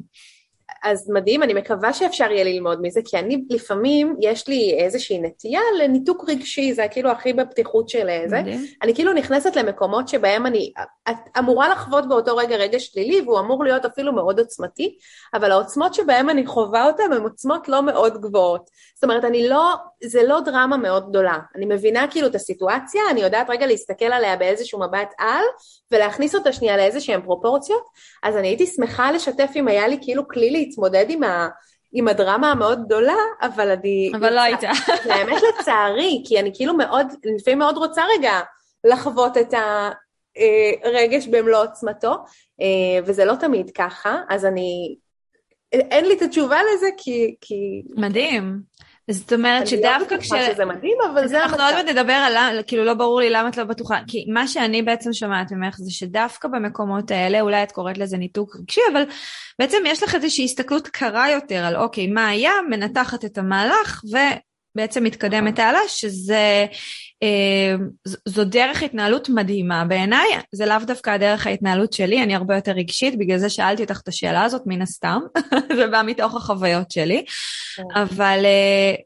[0.83, 5.61] אז מדהים, אני מקווה שאפשר יהיה ללמוד מזה, כי אני לפעמים, יש לי איזושהי נטייה
[5.79, 8.41] לניתוק רגשי, זה כאילו הכי בפתיחות של זה.
[8.81, 10.73] אני כאילו נכנסת למקומות שבהם אני,
[11.39, 14.97] אמורה לחוות באותו רגע רגש שלילי, והוא אמור להיות אפילו מאוד עוצמתי,
[15.33, 18.69] אבל העוצמות שבהם אני חווה אותן הן עוצמות לא מאוד גבוהות.
[18.95, 21.37] זאת אומרת, אני לא, זה לא דרמה מאוד גדולה.
[21.55, 25.43] אני מבינה כאילו את הסיטואציה, אני יודעת רגע להסתכל עליה באיזשהו מבט על,
[25.91, 27.83] ולהכניס אותה שנייה לאיזשהן פרופורציות,
[28.23, 31.49] אז אני הייתי שמחה לשתף אם היה לי כאילו כלי להתמודד עם, ה,
[31.93, 34.11] עם הדרמה המאוד גדולה, אבל אני...
[34.15, 34.71] אבל לא הייתה.
[35.13, 37.07] האמת לצערי, כי אני כאילו מאוד,
[37.37, 38.39] לפעמים מאוד רוצה רגע
[38.83, 39.53] לחוות את
[40.83, 42.13] הרגש במלוא עוצמתו,
[42.61, 44.95] אה, וזה לא תמיד ככה, אז אני...
[45.71, 47.35] אין לי את התשובה לזה כי...
[47.41, 47.83] כי...
[47.95, 48.61] מדהים.
[49.11, 50.31] זאת אומרת שדווקא כש...
[50.31, 51.53] אני לא בטוחה שזה מדהים, אבל זה המצב.
[51.53, 54.47] אנחנו עוד מעט נדבר על, כאילו לא ברור לי למה את לא בטוחה, כי מה
[54.47, 59.03] שאני בעצם שומעת ממך זה שדווקא במקומות האלה, אולי את קוראת לזה ניתוק רגשי, אבל
[59.59, 64.03] בעצם יש לך איזושהי הסתכלות קרה יותר על אוקיי, מה היה, מנתחת את המהלך,
[64.75, 66.65] ובעצם מתקדמת הלאה, שזה
[68.27, 73.17] זו דרך התנהלות מדהימה בעיניי, זה לאו דווקא הדרך ההתנהלות שלי, אני הרבה יותר רגשית,
[73.17, 75.19] בגלל זה שאלתי אותך את השאלה הזאת מן הסתם,
[75.77, 77.25] זה בא מתוך החוויות שלי,
[77.75, 77.83] כן.
[77.95, 78.39] אבל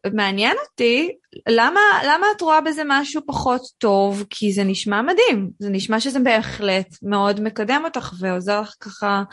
[0.06, 1.16] uh, מעניין אותי,
[1.50, 4.24] למה, למה את רואה בזה משהו פחות טוב?
[4.30, 9.24] כי זה נשמע מדהים, זה נשמע שזה בהחלט מאוד מקדם אותך ועוזר לך ככה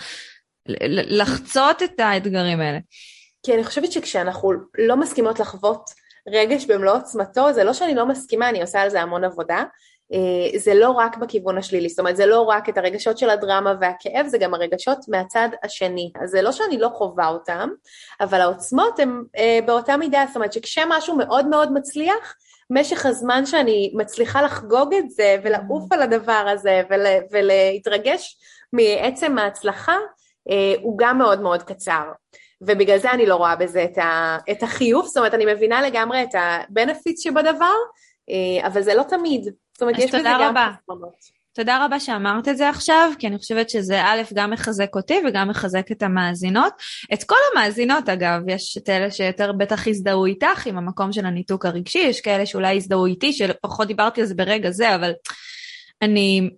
[0.90, 2.78] לחצות את האתגרים האלה.
[3.42, 5.90] כי אני חושבת שכשאנחנו לא מסכימות לחוות
[6.28, 9.64] רגש במלוא עוצמתו, זה לא שאני לא מסכימה, אני עושה על זה המון עבודה,
[10.12, 13.74] אה, זה לא רק בכיוון השלילי, זאת אומרת זה לא רק את הרגשות של הדרמה
[13.80, 16.12] והכאב, זה גם הרגשות מהצד השני.
[16.22, 17.68] אז זה לא שאני לא חווה אותם,
[18.20, 22.34] אבל העוצמות הן אה, באותה מידה, זאת אומרת שכשמשהו מאוד מאוד מצליח,
[22.70, 28.36] משך הזמן שאני מצליחה לחגוג את זה ולעוף על הדבר הזה ול, ולהתרגש
[28.72, 29.96] מעצם ההצלחה,
[30.50, 32.04] אה, הוא גם מאוד מאוד קצר.
[32.60, 36.22] ובגלל זה אני לא רואה בזה את, ה, את החיוב, זאת אומרת, אני מבינה לגמרי
[36.22, 37.74] את ה-benefits שבדבר,
[38.30, 39.44] אה, אבל זה לא תמיד.
[39.72, 41.44] זאת אומרת, יש בזה גם חסרונות.
[41.54, 45.48] תודה רבה שאמרת את זה עכשיו, כי אני חושבת שזה א', גם מחזק אותי וגם
[45.48, 46.72] מחזק את המאזינות.
[47.14, 51.66] את כל המאזינות, אגב, יש את אלה שיותר בטח הזדהו איתך עם המקום של הניתוק
[51.66, 55.12] הרגשי, יש כאלה שאולי הזדהו איתי, שפחות דיברתי על זה ברגע זה, אבל
[56.02, 56.50] אני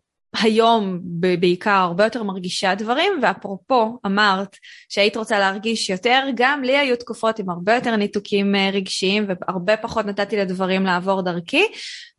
[0.43, 1.01] היום
[1.41, 4.57] בעיקר הרבה יותר מרגישה דברים, ואפרופו אמרת
[4.89, 9.77] שהיית רוצה להרגיש יותר, גם לי היו תקופות עם הרבה יותר ניתוקים אה, רגשיים והרבה
[9.77, 11.65] פחות נתתי לדברים לעבור דרכי,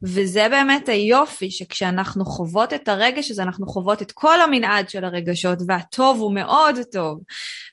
[0.03, 5.59] וזה באמת היופי שכשאנחנו חוות את הרגש הזה אנחנו חוות את כל המנעד של הרגשות
[5.67, 7.19] והטוב הוא מאוד טוב.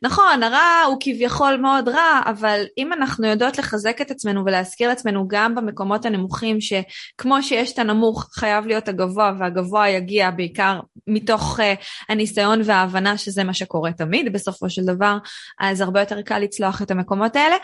[0.02, 5.28] נכון, הרע הוא כביכול מאוד רע, אבל אם אנחנו יודעות לחזק את עצמנו ולהזכיר לעצמנו
[5.28, 11.62] גם במקומות הנמוכים שכמו שיש את הנמוך חייב להיות הגבוה והגבוה יגיע בעיקר מתוך uh,
[12.08, 15.18] הניסיון וההבנה שזה מה שקורה תמיד בסופו של דבר,
[15.60, 17.56] אז הרבה יותר קל לצלוח את המקומות האלה.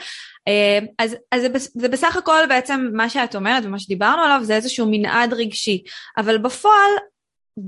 [0.49, 4.57] Uh, אז, אז זה, זה בסך הכל בעצם מה שאת אומרת ומה שדיברנו עליו זה
[4.57, 5.83] איזשהו מנעד רגשי,
[6.17, 6.91] אבל בפועל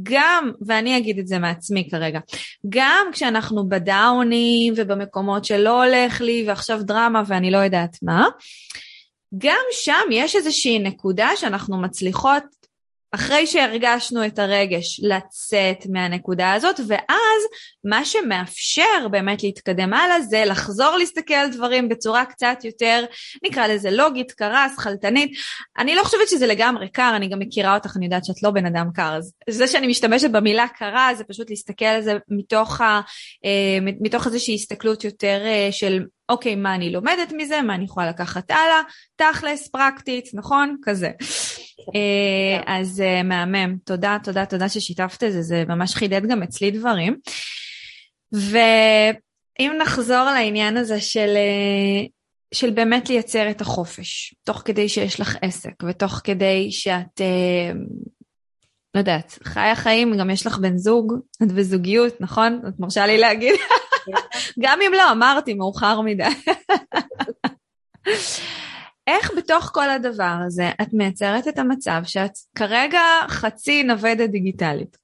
[0.03, 2.21] גם, ואני אגיד את זה מעצמי כרגע,
[2.69, 8.27] גם כשאנחנו בדאונים ובמקומות שלא הולך לי ועכשיו דרמה ואני לא יודעת מה,
[9.39, 12.43] גם שם יש איזושהי נקודה שאנחנו מצליחות
[13.15, 17.43] אחרי שהרגשנו את הרגש לצאת מהנקודה הזאת, ואז
[17.85, 23.05] מה שמאפשר באמת להתקדם הלאה זה לחזור להסתכל על דברים בצורה קצת יותר,
[23.45, 25.31] נקרא לזה לוגית, קרה, שכלתנית.
[25.79, 28.67] אני לא חושבת שזה לגמרי קר, אני גם מכירה אותך, אני יודעת שאת לא בן
[28.67, 33.01] אדם קר, אז זה שאני משתמשת במילה קרה זה פשוט להסתכל על זה מתוך, ה,
[33.45, 38.09] אה, מתוך איזושהי הסתכלות יותר אה, של אוקיי, מה אני לומדת מזה, מה אני יכולה
[38.09, 38.81] לקחת הלאה,
[39.17, 40.77] תכלס, פרקטית, נכון?
[40.83, 41.11] כזה.
[41.95, 46.71] אה, אז אה, מהמם, תודה, תודה, תודה ששיתפת את זה, זה ממש חידד גם אצלי
[46.71, 47.17] דברים.
[48.33, 52.07] ואם נחזור לעניין הזה של, אה,
[52.55, 57.21] של באמת לייצר את החופש, תוך כדי שיש לך עסק, ותוך כדי שאת,
[58.95, 62.63] לא יודעת, חיה חיים, גם יש לך בן זוג, את בזוגיות, נכון?
[62.69, 63.55] את מרשה לי להגיד?
[64.63, 66.25] גם אם לא, אמרתי, מאוחר מדי.
[69.07, 74.97] איך בתוך כל הדבר הזה את מייצרת את המצב שאת כרגע חצי נוודת דיגיטלית?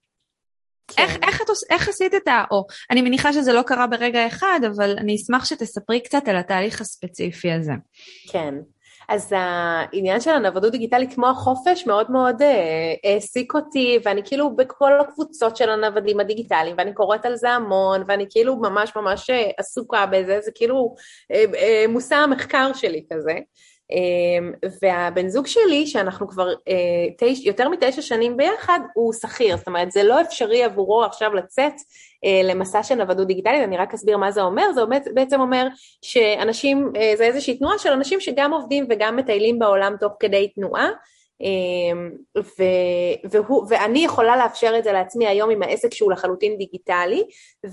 [0.88, 1.02] כן.
[1.02, 2.44] איך, איך, את, איך עשית את ה...
[2.50, 6.80] או, אני מניחה שזה לא קרה ברגע אחד, אבל אני אשמח שתספרי קצת על התהליך
[6.80, 7.72] הספציפי הזה.
[8.32, 8.54] כן.
[9.08, 15.00] אז העניין של הנוודות דיגיטלית כמו החופש מאוד מאוד אה, העסיק אותי, ואני כאילו בכל
[15.00, 20.06] הקבוצות של הנוודים הדיגיטליים, ואני קוראת על זה המון, ואני כאילו ממש ממש אה, עסוקה
[20.06, 20.94] בזה, זה כאילו
[21.32, 23.38] אה, מושא המחקר שלי כזה.
[23.90, 29.66] אמ, והבן זוג שלי, שאנחנו כבר אה, תש, יותר מתשע שנים ביחד, הוא שכיר, זאת
[29.66, 31.72] אומרת זה לא אפשרי עבורו עכשיו לצאת
[32.24, 34.81] אה, למסע של נוודות דיגיטלית, אני רק אסביר מה זה אומר, זה
[35.14, 35.66] בעצם אומר
[36.03, 40.88] שאנשים, אה, זה איזושהי תנועה של אנשים שגם עובדים וגם מטיילים בעולם תוך כדי תנועה,
[41.40, 42.62] אמ, ו,
[43.31, 47.24] והוא, ואני יכולה לאפשר את זה לעצמי היום עם העסק שהוא לחלוטין דיגיטלי,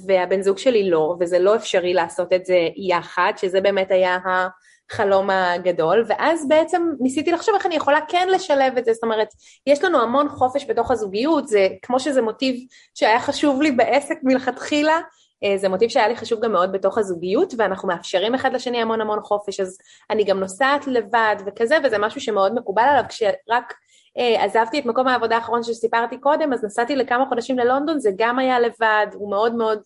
[0.06, 4.48] והבן זוג שלי לא, וזה לא אפשרי לעשות את זה יחד, שזה באמת היה ה...
[4.92, 9.28] החלום הגדול, ואז בעצם ניסיתי לחשוב איך אני יכולה כן לשלב את זה, זאת אומרת,
[9.68, 12.56] יש לנו המון חופש בתוך הזוגיות, זה כמו שזה מוטיב
[12.94, 15.00] שהיה חשוב לי בעסק מלכתחילה,
[15.44, 19.02] אה, זה מוטיב שהיה לי חשוב גם מאוד בתוך הזוגיות, ואנחנו מאפשרים אחד לשני המון
[19.02, 19.78] המון חופש, אז
[20.10, 23.74] אני גם נוסעת לבד וכזה, וזה משהו שמאוד מקובל עליו, כשרק
[24.18, 28.40] אה, עזבתי את מקום העבודה האחרון שסיפרתי קודם, אז נסעתי לכמה חודשים ללונדון, זה גם
[28.40, 29.80] היה לבד, הוא מאוד מאוד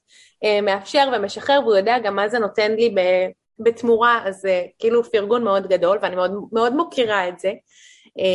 [0.43, 2.95] אה, מאפשר ומשחרר, והוא יודע גם מה זה נותן לי
[3.59, 7.51] בתמורה, אז זה כאילו פרגון מאוד גדול, ואני מאוד, מאוד מוקירה את זה.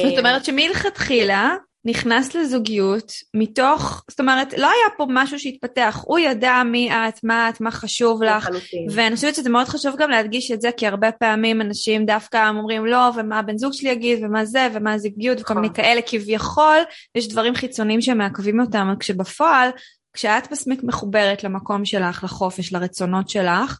[0.08, 6.62] זאת אומרת שמלכתחילה נכנס לזוגיות מתוך, זאת אומרת, לא היה פה משהו שהתפתח, הוא ידע
[6.64, 8.48] מי את, מה את, מה חשוב לך,
[8.90, 12.86] ואני חושבת שזה מאוד חשוב גם להדגיש את זה, כי הרבה פעמים אנשים דווקא אומרים
[12.86, 15.84] לא, ומה הבן זוג שלי יגיד, ומה זה, ומה הזוגיות, וכל מיני נכון.
[15.84, 16.78] כאלה, כביכול,
[17.14, 19.70] יש דברים חיצוניים שמעכבים אותם, כשבפועל,
[20.12, 23.78] כשאת מספיק מחוברת למקום שלך, לחופש, לרצונות שלך,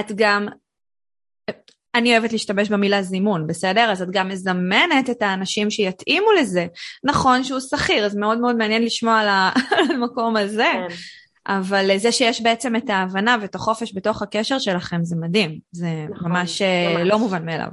[0.00, 0.48] את גם
[1.94, 3.90] אני אוהבת להשתמש במילה זימון, בסדר?
[3.92, 6.66] אז את גם מזמנת את האנשים שיתאימו לזה.
[7.04, 9.28] נכון שהוא שכיר, אז מאוד מאוד מעניין לשמוע על
[9.90, 10.94] המקום הזה, כן.
[11.46, 15.58] אבל זה שיש בעצם את ההבנה ואת החופש בתוך הקשר שלכם, זה מדהים.
[15.72, 17.68] זה נכון, ממש, אה, ממש לא מובן מאליו.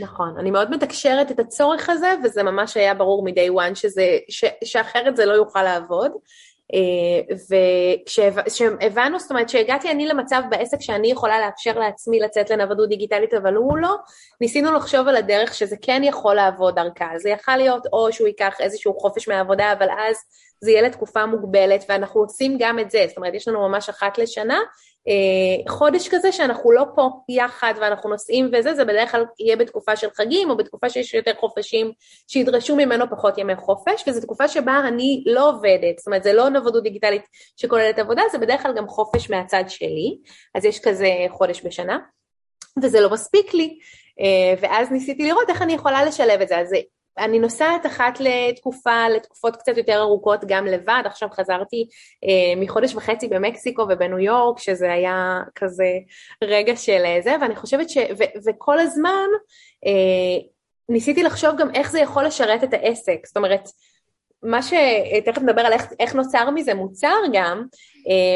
[0.00, 4.44] נכון, אני מאוד מתקשרת את הצורך הזה, וזה ממש היה ברור מ-day one שזה, ש,
[4.64, 6.12] שאחרת זה לא יוכל לעבוד.
[7.50, 13.54] וכשהבנו, זאת אומרת שהגעתי אני למצב בעסק שאני יכולה לאפשר לעצמי לצאת לנוודות דיגיטלית אבל
[13.54, 13.96] הוא לא,
[14.40, 18.54] ניסינו לחשוב על הדרך שזה כן יכול לעבוד דרכה, זה יכול להיות או שהוא ייקח
[18.60, 20.16] איזשהו חופש מהעבודה אבל אז
[20.60, 24.18] זה יהיה לתקופה מוגבלת ואנחנו עושים גם את זה, זאת אומרת יש לנו ממש אחת
[24.18, 24.58] לשנה
[25.68, 30.08] חודש כזה שאנחנו לא פה יחד ואנחנו נוסעים וזה, זה בדרך כלל יהיה בתקופה של
[30.14, 31.92] חגים או בתקופה שיש יותר חופשים
[32.28, 36.48] שידרשו ממנו פחות ימי חופש וזו תקופה שבה אני לא עובדת, זאת אומרת זה לא
[36.48, 37.22] נוודות דיגיטלית
[37.56, 40.18] שכוללת עבודה, זה בדרך כלל גם חופש מהצד שלי,
[40.54, 41.98] אז יש כזה חודש בשנה
[42.82, 43.78] וזה לא מספיק לי.
[44.20, 46.72] אה, ואז ניסיתי לראות איך אני יכולה לשלב את זה, אז
[47.18, 51.88] אני נוסעת אחת לתקופה, לתקופות קצת יותר ארוכות גם לבד, עכשיו חזרתי
[52.24, 55.92] אה, מחודש וחצי במקסיקו ובניו יורק, שזה היה כזה
[56.44, 57.96] רגע של אה, זה, ואני חושבת ש...
[57.96, 59.26] ו, וכל הזמן
[59.86, 60.46] אה,
[60.88, 63.68] ניסיתי לחשוב גם איך זה יכול לשרת את העסק, זאת אומרת,
[64.42, 67.64] מה שתכף נדבר על איך, איך נוצר מזה מוצר גם,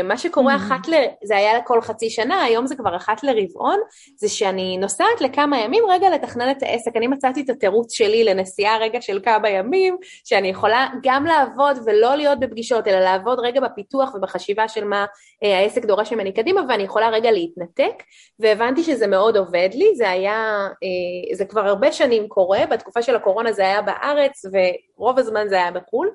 [0.05, 0.59] מה שקורה mm-hmm.
[0.59, 0.95] אחת ל...
[1.25, 3.81] זה היה לכל חצי שנה, היום זה כבר אחת לרבעון,
[4.17, 6.97] זה שאני נוסעת לכמה ימים רגע לתכנן את העסק.
[6.97, 12.15] אני מצאתי את התירוץ שלי לנסיעה רגע של כמה ימים, שאני יכולה גם לעבוד ולא
[12.15, 15.07] להיות בפגישות, אלא לעבוד רגע בפיתוח ובחשיבה של מה
[15.45, 18.03] אה, העסק דורש ממני קדימה, ואני יכולה רגע להתנתק,
[18.39, 23.17] והבנתי שזה מאוד עובד לי, זה היה, אה, זה כבר הרבה שנים קורה, בתקופה של
[23.17, 26.11] הקורונה זה היה בארץ, ורוב הזמן זה היה בחו"ל.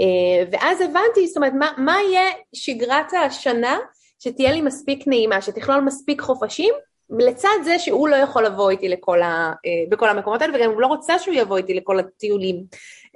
[0.00, 3.78] אה, ואז הבנתי, זאת אומרת, מה, מה יהיה שגרת השנה
[4.18, 6.74] שתהיה לי מספיק נעימה, שתכלול מספיק חופשים,
[7.10, 10.86] לצד זה שהוא לא יכול לבוא איתי לכל ה, אה, בכל המקומות האלה, וגם לא
[10.86, 12.64] רוצה שהוא יבוא איתי לכל הטיולים.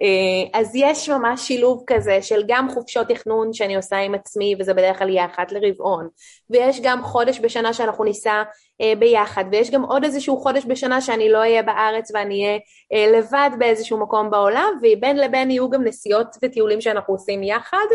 [0.03, 4.75] אה, אז יש ממש שילוב כזה של גם חופשות תכנון שאני עושה עם עצמי, וזה
[4.75, 6.09] בדרך כלל יהיה אחת לרבעון,
[6.51, 8.43] ויש גם חודש בשנה שאנחנו ניסע
[8.81, 12.59] אה, ביחד, ויש גם עוד איזשהו חודש בשנה שאני לא אהיה בארץ ואני אהיה
[12.93, 17.87] אה, לבד באיזשהו מקום בעולם, ובין לבין יהיו גם נסיעות וטיולים שאנחנו עושים יחד,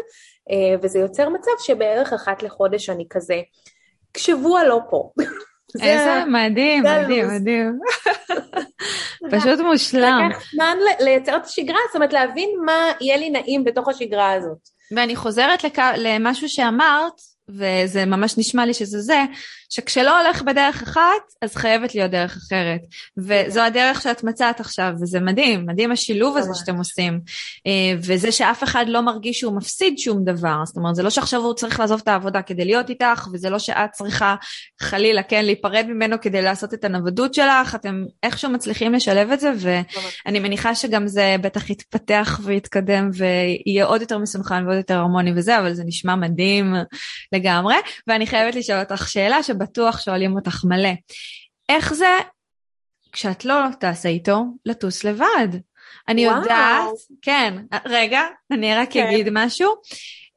[0.82, 3.42] וזה יוצר מצב שבערך אחת לחודש אני כזה
[4.18, 5.10] שבוע לא פה.
[5.82, 7.80] איזה מדהים, מדהים, מדהים.
[9.32, 10.30] פשוט מושלם.
[10.30, 14.58] לקח זמן לייצר את השגרה, זאת אומרת להבין מה יהיה לי נעים בתוך השגרה הזאת.
[14.96, 15.64] ואני חוזרת
[15.98, 17.14] למשהו שאמרת,
[17.50, 19.22] וזה ממש נשמע לי שזה זה,
[19.74, 22.82] שכשלא הולך בדרך אחת, אז חייבת להיות דרך אחרת.
[23.18, 27.20] וזו הדרך שאת מצאת עכשיו, וזה מדהים, מדהים השילוב הזה שאתם עושים.
[27.68, 30.56] אה, וזה שאף אחד לא מרגיש שהוא מפסיד שום דבר.
[30.66, 33.60] זאת אומרת, זה לא שעכשיו הוא צריך לעזוב את העבודה כדי להיות איתך, וזה לא
[33.60, 34.36] שאת צריכה
[34.82, 39.52] חלילה, כן, להיפרד ממנו כדי לעשות את הנוודות שלך, אתם איכשהו מצליחים לשלב את זה,
[39.58, 45.60] ואני מניחה שגם זה בטח יתפתח ויתקדם ויהיה עוד יותר מסונכן ועוד יותר הרמוני וזה,
[45.60, 46.74] אבל זה נשמע מדהים
[47.32, 47.76] לגמרי.
[48.08, 50.94] ואני חייבת לשאול אותך שאלה שבטוח שואלים אותך מלא.
[51.70, 52.18] איך זה
[53.12, 55.48] כשאת לא טסה איתו לטוס לבד?
[56.08, 56.42] אני וואו.
[56.42, 56.90] יודעת,
[57.22, 57.54] כן,
[57.86, 59.08] רגע, אני רק כן.
[59.08, 59.70] אגיד משהו.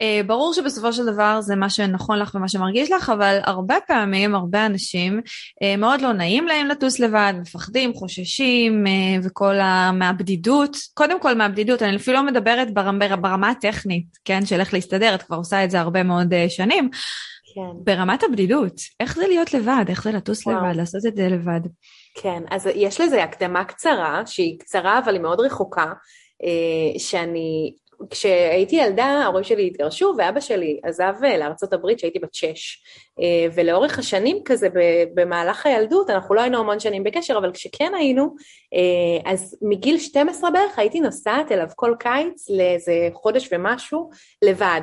[0.02, 4.34] Uh, ברור שבסופו של דבר זה מה שנכון לך ומה שמרגיש לך, אבל הרבה פעמים,
[4.34, 9.92] הרבה אנשים, uh, מאוד לא נעים להם לטוס לבד, מפחדים, חוששים, uh, וכל ה...
[9.92, 10.76] מהבדידות.
[10.94, 15.22] קודם כל מהבדידות, אני אפילו לא מדברת ברמה, ברמה הטכנית, כן, של איך להסתדר, את
[15.22, 16.90] כבר עושה את זה הרבה מאוד uh, שנים.
[17.56, 17.84] כן.
[17.84, 20.56] ברמת הבדידות, איך זה להיות לבד, איך זה לטוס וואו.
[20.56, 21.60] לבד, לעשות את זה לבד.
[22.14, 25.92] כן, אז יש לזה הקדמה קצרה, שהיא קצרה אבל היא מאוד רחוקה,
[26.98, 27.74] שאני
[28.10, 32.82] כשהייתי ילדה, ההורים שלי התגרשו ואבא שלי עזב אה, הברית כשהייתי בת שש.
[33.20, 34.68] אה, ולאורך השנים כזה
[35.14, 38.34] במהלך הילדות, אנחנו לא היינו המון שנים בקשר, אבל כשכן היינו,
[38.74, 44.10] אה, אז מגיל 12 בערך הייתי נוסעת אליו כל קיץ לאיזה חודש ומשהו
[44.44, 44.80] לבד.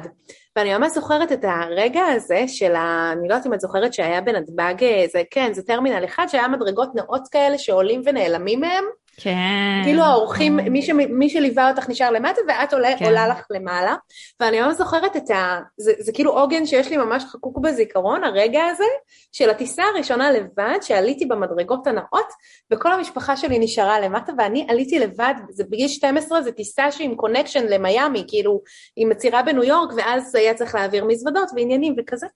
[0.55, 3.11] ואני ממש זוכרת את הרגע הזה של ה...
[3.11, 6.89] אני לא יודעת אם את זוכרת שהיה בנתב"ג, זה כן, זה טרמינל אחד שהיה מדרגות
[6.95, 8.83] נאות כאלה שעולים ונעלמים מהם.
[9.17, 9.81] כן.
[9.83, 13.05] כאילו האורחים, מי, ש, מי שליווה אותך נשאר למטה ואת עולה, כן.
[13.05, 13.95] עולה לך למעלה.
[14.39, 15.59] ואני ממש זוכרת את ה...
[15.77, 18.83] זה, זה כאילו עוגן שיש לי ממש חקוק בזיכרון, הרגע הזה
[19.31, 22.27] של הטיסה הראשונה לבד, שעליתי במדרגות הנאות,
[22.71, 27.15] וכל המשפחה שלי נשארה למטה, ואני עליתי לבד, זה בגיל 12, זו טיסה שהיא עם
[27.15, 28.61] קונקשן למיאמי, כאילו,
[28.95, 32.27] עם עצירה בניו יורק, ואז היה צריך להעביר מזוודות ועניינים וכזה.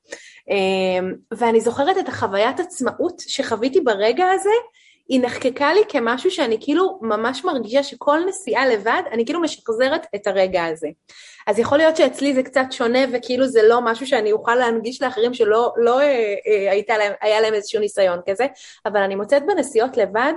[0.50, 4.50] אמ, ואני זוכרת את החוויית עצמאות שחוויתי ברגע הזה,
[5.10, 10.28] היא נחקקה לי כמשהו שאני כאילו ממש מרגישה שכל נסיעה לבד, אני כאילו משחזרת את
[10.28, 10.88] הרגע הזה.
[11.48, 15.34] אז יכול להיות שאצלי זה קצת שונה וכאילו זה לא משהו שאני אוכל להנגיש לאחרים
[15.34, 18.46] שלא לא, אה, אה, הייתה להם, היה להם איזשהו ניסיון כזה,
[18.86, 20.34] אבל אני מוצאת בנסיעות לבד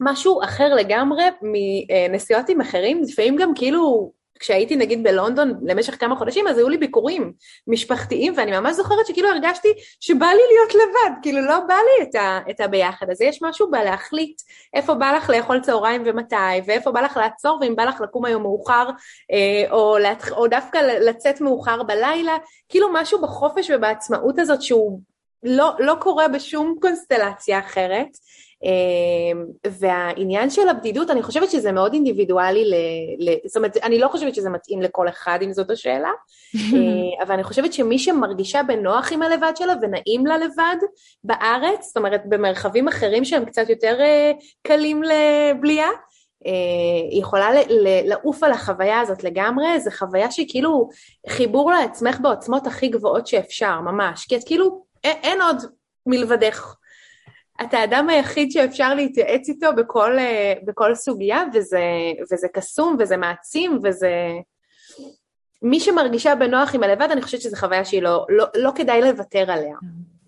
[0.00, 6.48] משהו אחר לגמרי מנסיעות עם אחרים, לפעמים גם כאילו כשהייתי נגיד בלונדון למשך כמה חודשים,
[6.48, 7.32] אז היו לי ביקורים
[7.66, 9.68] משפחתיים, ואני ממש זוכרת שכאילו הרגשתי
[10.00, 13.10] שבא לי להיות לבד, כאילו לא בא לי את, ה, את הביחד.
[13.10, 14.40] אז יש משהו בלהחליט
[14.74, 18.42] איפה בא לך לאכול צהריים ומתי, ואיפה בא לך לעצור, ואם בא לך לקום היום
[18.42, 18.88] מאוחר,
[19.32, 19.96] אה, או.
[20.32, 22.36] או דווקא לצאת מאוחר בלילה,
[22.68, 25.00] כאילו משהו בחופש ובעצמאות הזאת שהוא
[25.42, 28.08] לא, לא קורה בשום קונסטלציה אחרת.
[28.62, 32.74] אמ, והעניין של הבדידות, אני חושבת שזה מאוד אינדיבידואלי, ל,
[33.18, 36.10] ל, זאת אומרת, אני לא חושבת שזה מתאים לכל אחד אם זאת השאלה,
[36.56, 40.76] אה, אבל אני חושבת שמי שמרגישה בנוח עם הלבד שלה ונעים לה לבד
[41.24, 44.32] בארץ, זאת אומרת במרחבים אחרים שהם קצת יותר אה,
[44.62, 45.90] קלים לבליעה,
[46.44, 46.52] היא
[47.12, 47.48] אה, יכולה
[48.04, 50.88] לעוף על החוויה הזאת לגמרי, זו חוויה שהיא כאילו
[51.28, 55.56] חיבור לעצמך בעוצמות הכי גבוהות שאפשר, ממש, כי את כאילו, אין עוד
[56.06, 56.75] מלבדך.
[57.62, 61.82] אתה האדם היחיד שאפשר להתייעץ איתו בכל, אה, בכל סוגיה, וזה,
[62.32, 64.10] וזה קסום וזה מעצים וזה...
[65.62, 69.50] מי שמרגישה בנוח עם הלבד, אני חושבת שזו חוויה שהיא לא, לא, לא כדאי לוותר
[69.50, 69.76] עליה,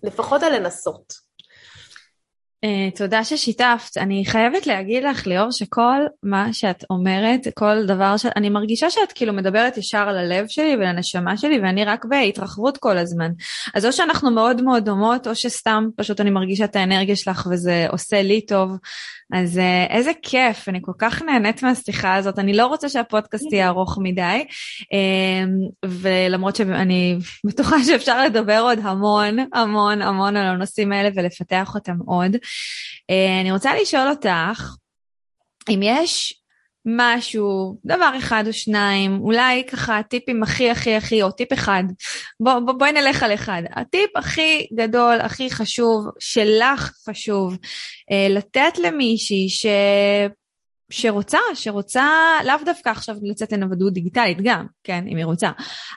[0.03, 1.28] לפחות על לנסות.
[2.65, 3.97] Uh, תודה ששיתפת.
[3.97, 8.25] אני חייבת להגיד לך, ליאור, שכל מה שאת אומרת, כל דבר ש...
[8.35, 12.97] אני מרגישה שאת כאילו מדברת ישר על הלב שלי ולנשמה שלי, ואני רק בהתרחבות כל
[12.97, 13.31] הזמן.
[13.73, 17.87] אז או שאנחנו מאוד מאוד דומות, או שסתם פשוט אני מרגישה את האנרגיה שלך וזה
[17.89, 18.77] עושה לי טוב.
[19.33, 22.39] אז אה, איזה כיף, אני כל כך נהנית מהשיחה הזאת.
[22.39, 24.45] אני לא רוצה שהפודקאסט יהיה ארוך מדי,
[24.93, 25.49] אמ,
[25.85, 32.35] ולמרות שאני בטוחה שאפשר לדבר עוד המון, המון, המון על הנושאים האלה ולפתח אותם עוד.
[33.09, 34.73] אה, אני רוצה לשאול אותך,
[35.69, 36.38] אם יש
[36.97, 41.83] משהו, דבר אחד או שניים, אולי ככה הטיפים הכי הכי הכי, או טיפ אחד,
[42.39, 43.63] בוא, בוא, בואי נלך על אחד.
[43.75, 47.57] הטיפ הכי גדול, הכי חשוב, שלך חשוב,
[48.11, 49.65] אה, לתת למישהי ש...
[50.89, 52.07] שרוצה, שרוצה
[52.45, 55.51] לאו דווקא עכשיו לצאת לנוודות דיגיטלית גם, כן, אם היא רוצה,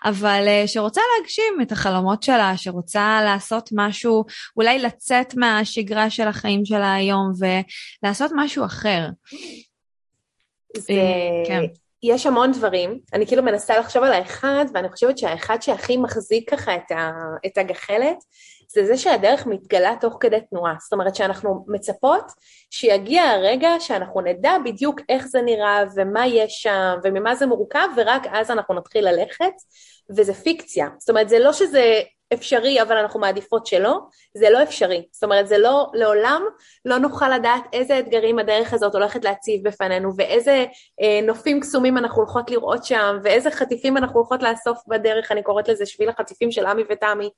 [0.04, 4.24] אבל uh, שרוצה להגשים את החלומות שלה, שרוצה לעשות משהו,
[4.56, 7.32] אולי לצאת מהשגרה של החיים שלה היום
[8.02, 9.08] ולעשות משהו אחר.
[10.76, 10.92] זה...
[11.46, 11.62] כן.
[12.02, 16.74] יש המון דברים, אני כאילו מנסה לחשוב על האחד, ואני חושבת שהאחד שהכי מחזיק ככה
[16.74, 17.10] את, ה,
[17.46, 18.16] את הגחלת,
[18.74, 20.74] זה זה שהדרך מתגלה תוך כדי תנועה.
[20.80, 22.24] זאת אומרת שאנחנו מצפות
[22.70, 28.22] שיגיע הרגע שאנחנו נדע בדיוק איך זה נראה ומה יש שם וממה זה מורכב, ורק
[28.32, 29.52] אז אנחנו נתחיל ללכת,
[30.16, 30.88] וזה פיקציה.
[30.98, 32.00] זאת אומרת, זה לא שזה
[32.32, 33.98] אפשרי אבל אנחנו מעדיפות שלא,
[34.34, 35.06] זה לא אפשרי.
[35.12, 36.42] זאת אומרת, זה לא, לעולם
[36.84, 40.64] לא נוכל לדעת איזה אתגרים הדרך הזאת הולכת להציב בפנינו, ואיזה
[41.02, 45.68] אה, נופים קסומים אנחנו הולכות לראות שם, ואיזה חטיפים אנחנו הולכות לאסוף בדרך, אני קוראת
[45.68, 47.30] לזה שביל החטיפים של עמי ותמי,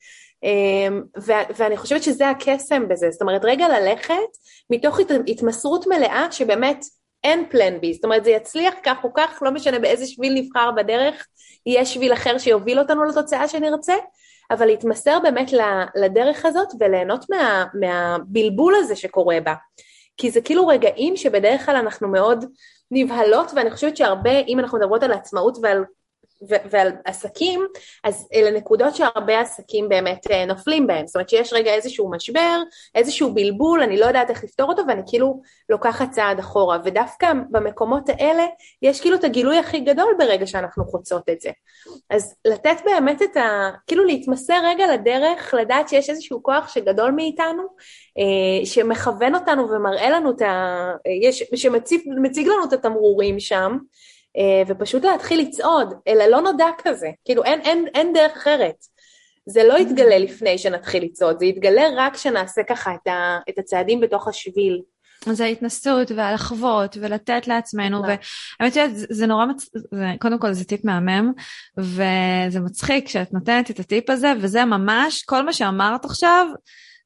[0.44, 4.14] אה, ו- ואני חושבת שזה הקסם בזה, זאת אומרת, רגע ללכת
[4.70, 6.84] מתוך הת- התמסרות מלאה שבאמת
[7.24, 10.70] אין פלן בי, זאת אומרת זה יצליח כך או כך, לא משנה באיזה שביל נבחר
[10.76, 11.26] בדרך,
[11.66, 13.94] יהיה שביל אחר שיוביל אותנו לתוצאה שנרצה,
[14.50, 15.50] אבל להתמסר באמת
[15.94, 19.54] לדרך הזאת וליהנות מה, מהבלבול הזה שקורה בה.
[20.16, 22.44] כי זה כאילו רגעים שבדרך כלל אנחנו מאוד
[22.90, 25.84] נבהלות, ואני חושבת שהרבה, אם אנחנו מדברות על עצמאות ועל
[26.48, 27.66] ועל עסקים,
[28.04, 32.62] אז אלה נקודות שהרבה עסקים באמת אה, נופלים בהם, זאת אומרת שיש רגע איזשהו משבר,
[32.94, 38.08] איזשהו בלבול, אני לא יודעת איך לפתור אותו ואני כאילו לוקחת צעד אחורה, ודווקא במקומות
[38.08, 38.44] האלה
[38.82, 41.50] יש כאילו את הגילוי הכי גדול ברגע שאנחנו חוצות את זה.
[42.10, 43.70] אז לתת באמת את ה...
[43.86, 47.62] כאילו להתמסר רגע לדרך, לדעת שיש איזשהו כוח שגדול מאיתנו,
[48.18, 50.92] אה, שמכוון אותנו ומראה לנו את ה...
[51.22, 51.42] יש...
[51.54, 53.78] שמציג לנו את התמרורים שם, אה,
[54.68, 58.74] ופשוט להתחיל לצעוד אל הלא נודע כזה, כאילו אין, אין, אין דרך אחרת.
[59.46, 64.00] זה לא יתגלה לפני שנתחיל לצעוד, זה יתגלה רק כשנעשה ככה את, ה, את הצעדים
[64.00, 64.80] בתוך השביל.
[65.32, 69.70] זה ההתנסות והלחוות ולתת לעצמנו, והאמת שזה זה נורא, מצ...
[69.74, 71.32] זה, קודם כל זה טיפ מהמם,
[71.78, 76.46] וזה מצחיק שאת נותנת את הטיפ הזה, וזה ממש, כל מה שאמרת עכשיו,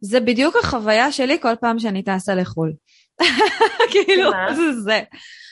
[0.00, 2.72] זה בדיוק החוויה שלי כל פעם שאני טסה לחו"ל.
[3.92, 5.00] כאילו, זה זה.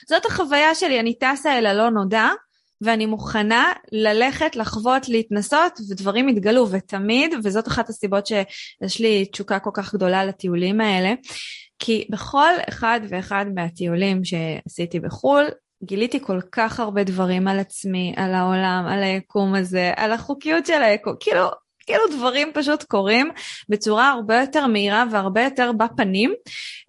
[0.09, 2.27] זאת החוויה שלי, אני טסה אל הלא נודע,
[2.81, 9.69] ואני מוכנה ללכת, לחוות, להתנסות, ודברים יתגלו, ותמיד, וזאת אחת הסיבות שיש לי תשוקה כל
[9.73, 11.13] כך גדולה לטיולים האלה,
[11.79, 15.45] כי בכל אחד ואחד מהטיולים שעשיתי בחו"ל,
[15.83, 20.83] גיליתי כל כך הרבה דברים על עצמי, על העולם, על היקום הזה, על החוקיות של
[20.83, 21.47] היקום, כאילו
[21.87, 23.29] כאילו דברים פשוט קורים
[23.69, 26.33] בצורה הרבה יותר מהירה והרבה יותר בפנים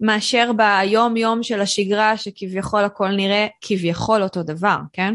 [0.01, 5.13] מאשר ביום יום של השגרה שכביכול הכל נראה כביכול אותו דבר, כן?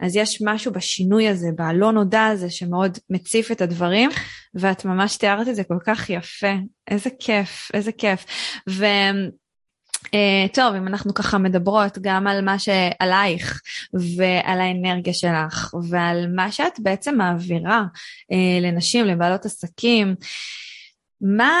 [0.00, 4.10] אז יש משהו בשינוי הזה, בלא נודע הזה שמאוד מציף את הדברים
[4.54, 6.52] ואת ממש תיארת את זה כל כך יפה,
[6.90, 8.24] איזה כיף, איזה כיף.
[8.68, 8.84] ו...
[10.06, 13.60] Uh, טוב, אם אנחנו ככה מדברות גם על מה שעלייך
[14.16, 17.82] ועל האנרגיה שלך ועל מה שאת בעצם מעבירה
[18.32, 20.14] uh, לנשים, לבעלות עסקים,
[21.20, 21.52] מה,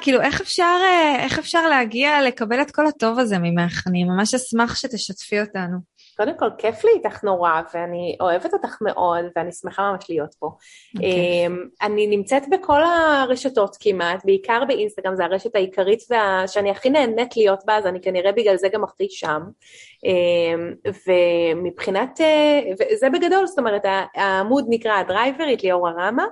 [0.00, 3.86] כאילו, איך אפשר, uh, איך אפשר להגיע לקבל את כל הטוב הזה ממך?
[3.86, 5.89] אני ממש אשמח שתשתפי אותנו.
[6.20, 10.46] קודם כל, כיף לי איתך נורא, ואני אוהבת אותך מאוד, ואני שמחה ממש להיות פה.
[10.46, 10.96] Okay.
[10.96, 11.46] אוקיי.
[11.46, 16.42] אמ, אני נמצאת בכל הרשתות כמעט, בעיקר באינסטגרם, זו הרשת העיקרית וה...
[16.46, 19.42] שאני הכי נהנית להיות בה, אז אני כנראה בגלל זה גם הכי שם.
[20.04, 20.74] אמ,
[21.06, 23.82] ומבחינת, אה, וזה בגדול, זאת אומרת,
[24.14, 26.24] העמוד נקרא הדרייברית ליאור ארמה,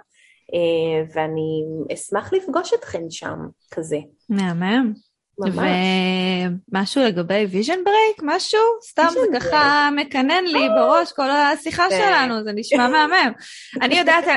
[0.54, 1.64] אה, ואני
[1.94, 3.38] אשמח לפגוש אתכן שם,
[3.70, 3.98] כזה.
[4.28, 5.07] מהמם.
[5.40, 8.22] ומשהו לגבי vision break?
[8.22, 8.60] משהו?
[8.90, 11.88] סתם זה ככה מקנן לי בראש כל השיחה.
[11.90, 13.32] שלנו, זה נשמע מהמם.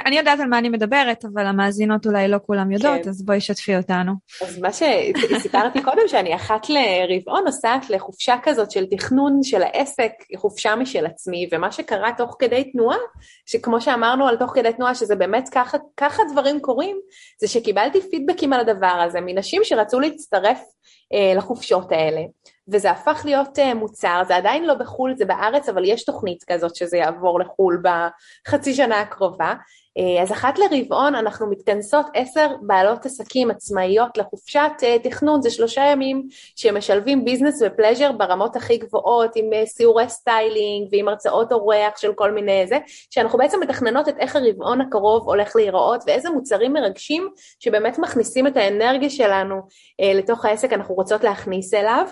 [0.05, 3.09] אני יודעת על מה אני מדברת, אבל המאזינות אולי לא כולם יודעות, כן.
[3.09, 4.11] אז בואי שתפי אותנו.
[4.41, 10.75] אז מה שסיפרתי קודם, שאני אחת לרבעון נוסעת לחופשה כזאת של תכנון של העסק, חופשה
[10.75, 12.97] משל עצמי, ומה שקרה תוך כדי תנועה,
[13.45, 15.49] שכמו שאמרנו על תוך כדי תנועה, שזה באמת
[15.97, 16.97] ככה דברים קורים,
[17.39, 20.61] זה שקיבלתי פידבקים על הדבר הזה מנשים שרצו להצטרף
[21.35, 22.21] לחופשות האלה.
[22.67, 26.75] וזה הפך להיות אה, מוצר, זה עדיין לא בחו"ל, זה בארץ, אבל יש תוכנית כזאת
[26.75, 29.53] שזה יעבור לחו"ל בחצי שנה הקרובה.
[29.97, 34.71] אה, אז אחת לרבעון אנחנו מתכנסות עשר בעלות עסקים עצמאיות לחופשת
[35.03, 41.07] תכנון, זה שלושה ימים שמשלבים business ו pleasure ברמות הכי גבוהות, עם סיורי styling ועם
[41.07, 42.77] הרצאות אורח של כל מיני זה,
[43.09, 47.29] שאנחנו בעצם מתכננות את איך הרבעון הקרוב הולך להיראות ואיזה מוצרים מרגשים
[47.59, 49.55] שבאמת מכניסים את האנרגיה שלנו
[50.15, 52.05] לתוך העסק, אנחנו רוצות להכניס אליו.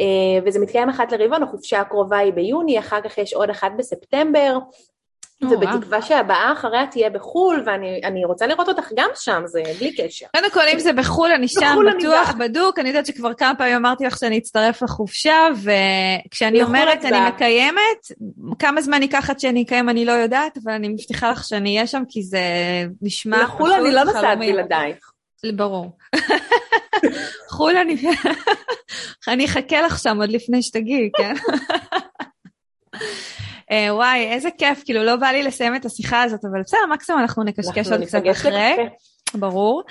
[0.00, 4.58] אה, וזה מתקיים אחת לרבעון, החופשה הקרובה היא ביוני, אחר כך יש עוד אחת בספטמבר,
[5.42, 10.26] ובתקווה שהבאה אחריה תהיה בחו"ל, ואני רוצה לראות אותך גם שם, זה בלי קשר.
[10.36, 14.04] קודם כל, אם זה בחו"ל, אני שם בטוח, בדוק, אני יודעת שכבר כמה פעמים אמרתי
[14.04, 15.46] לך שאני אצטרף לחופשה,
[16.26, 18.06] וכשאני אומרת אני מקיימת,
[18.58, 21.86] כמה זמן ייקח עד שאני אקיים אני לא יודעת, אבל אני מבטיחה לך שאני אהיה
[21.86, 22.40] שם, כי זה
[23.02, 23.70] נשמע פשוט חלומי.
[23.70, 25.10] לחו"ל אני לא נוסעת בלעדייך.
[25.56, 25.96] ברור.
[27.50, 27.96] חו"ל אני...
[29.28, 31.34] אני אחכה לך שם עוד לפני שתגיעי, כן?
[33.70, 37.20] אה, וואי, איזה כיף, כאילו לא בא לי לסיים את השיחה הזאת, אבל בסדר, מקסימום
[37.20, 38.76] אנחנו נקשקש עוד קצת אחרי.
[39.34, 39.82] ברור.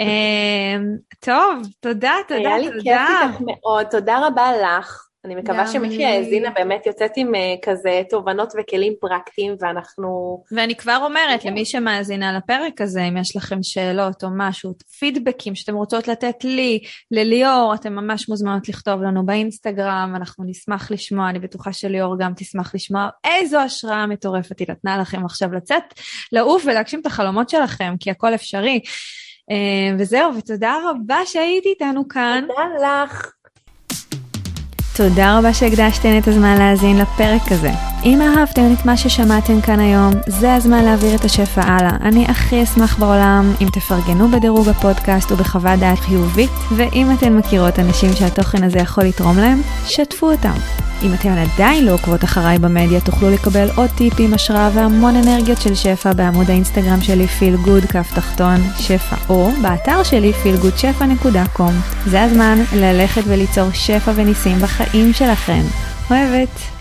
[0.00, 0.76] אה,
[1.20, 2.48] טוב, תודה, תודה, תודה.
[2.48, 5.11] היה לי כיף איתך מאוד, תודה רבה לך.
[5.24, 7.32] אני מקווה שמי שהאזינה באמת יוצאת עם
[7.64, 10.42] כזה תובנות וכלים פרקטיים ואנחנו...
[10.52, 15.74] ואני כבר אומרת למי שמאזינה לפרק הזה, אם יש לכם שאלות או משהו, פידבקים שאתם
[15.74, 21.72] רוצות לתת לי, לליאור, אתם ממש מוזמנות לכתוב לנו באינסטגרם, אנחנו נשמח לשמוע, אני בטוחה
[21.72, 25.82] שליאור גם תשמח לשמוע איזו השראה מטורפת היא נתנה לכם עכשיו לצאת,
[26.32, 28.80] לעוף ולהגשים את החלומות שלכם, כי הכל אפשרי.
[29.98, 32.44] וזהו, ותודה רבה שהיית איתנו כאן.
[32.48, 33.32] תודה לך.
[34.96, 37.70] תודה רבה שהקדשתן את הזמן להאזין לפרק הזה.
[38.04, 41.96] אם אהבתם את מה ששמעתם כאן היום, זה הזמן להעביר את השפע הלאה.
[42.02, 48.12] אני הכי אשמח בעולם אם תפרגנו בדירוג הפודקאסט ובחוות דעת חיובית, ואם אתן מכירות אנשים
[48.12, 50.54] שהתוכן הזה יכול לתרום להם, שתפו אותם.
[51.02, 55.74] אם אתן עדיין לא עוקבות אחריי במדיה, תוכלו לקבל עוד טיפים, השראה והמון אנרגיות של
[55.74, 61.72] שפע בעמוד האינסטגרם שלי פיל גוד כף תחתון שפע, או באתר שלי feelgoodשפע.com.
[62.06, 65.62] זה הזמן ללכת וליצור שפע וניסים בחיים שלכם.
[66.10, 66.71] אוהבת.